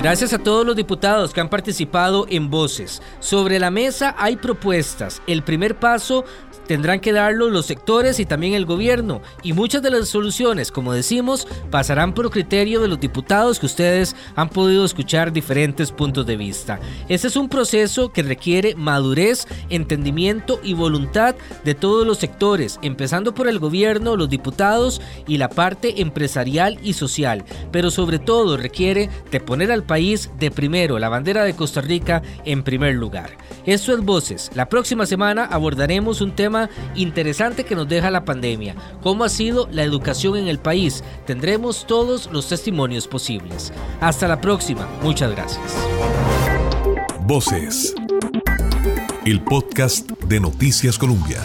Gracias 0.00 0.32
a 0.32 0.38
todos 0.38 0.64
los 0.64 0.76
diputados 0.76 1.34
que 1.34 1.40
han 1.40 1.50
participado 1.50 2.26
en 2.28 2.50
Voces. 2.50 3.02
Sobre 3.18 3.58
la 3.58 3.72
mesa 3.72 4.14
hay 4.16 4.36
propuestas. 4.36 5.20
El 5.26 5.42
primer 5.42 5.74
paso 5.74 6.24
tendrán 6.68 7.00
que 7.00 7.12
darlo 7.12 7.50
los 7.50 7.66
sectores 7.66 8.20
y 8.20 8.26
también 8.26 8.54
el 8.54 8.66
gobierno. 8.66 9.22
Y 9.42 9.54
muchas 9.54 9.82
de 9.82 9.90
las 9.90 10.08
soluciones, 10.08 10.70
como 10.70 10.92
decimos, 10.92 11.48
pasarán 11.70 12.12
por 12.12 12.30
criterio 12.30 12.80
de 12.80 12.88
los 12.88 13.00
diputados 13.00 13.58
que 13.58 13.66
ustedes 13.66 14.14
han 14.36 14.50
podido 14.50 14.84
escuchar 14.84 15.32
diferentes 15.32 15.90
puntos 15.90 16.26
de 16.26 16.36
vista. 16.36 16.78
Este 17.08 17.26
es 17.26 17.36
un 17.36 17.48
proceso 17.48 18.12
que 18.12 18.22
requiere 18.22 18.74
madurez, 18.74 19.46
entendimiento 19.70 20.60
y 20.62 20.74
voluntad 20.74 21.34
de 21.64 21.74
todos 21.74 22.06
los 22.06 22.18
sectores, 22.18 22.78
empezando 22.82 23.34
por 23.34 23.48
el 23.48 23.58
gobierno, 23.58 24.14
los 24.14 24.28
diputados 24.28 25.00
y 25.26 25.38
la 25.38 25.48
parte 25.48 26.02
empresarial 26.02 26.78
y 26.82 26.92
social. 26.92 27.44
Pero 27.72 27.90
sobre 27.90 28.18
todo 28.18 28.58
requiere 28.58 29.08
de 29.30 29.40
poner 29.40 29.72
al 29.72 29.84
país 29.84 30.30
de 30.38 30.50
primero, 30.50 30.98
la 30.98 31.08
bandera 31.08 31.44
de 31.44 31.56
Costa 31.56 31.80
Rica 31.80 32.22
en 32.44 32.62
primer 32.62 32.94
lugar. 32.96 33.30
Esto 33.64 33.94
es 33.94 34.04
Voces. 34.04 34.50
La 34.54 34.68
próxima 34.68 35.06
semana 35.06 35.44
abordaremos 35.44 36.20
un 36.20 36.36
interesante 36.94 37.64
que 37.64 37.74
nos 37.74 37.88
deja 37.88 38.10
la 38.10 38.24
pandemia, 38.24 38.74
cómo 39.02 39.24
ha 39.24 39.28
sido 39.28 39.68
la 39.70 39.82
educación 39.82 40.36
en 40.36 40.48
el 40.48 40.58
país. 40.58 41.04
Tendremos 41.26 41.86
todos 41.86 42.28
los 42.32 42.48
testimonios 42.48 43.06
posibles. 43.06 43.72
Hasta 44.00 44.26
la 44.26 44.40
próxima, 44.40 44.88
muchas 45.02 45.30
gracias. 45.30 45.64
Voces, 47.26 47.94
el 49.26 49.42
podcast 49.42 50.10
de 50.22 50.40
Noticias 50.40 50.96
Colombia. 50.96 51.42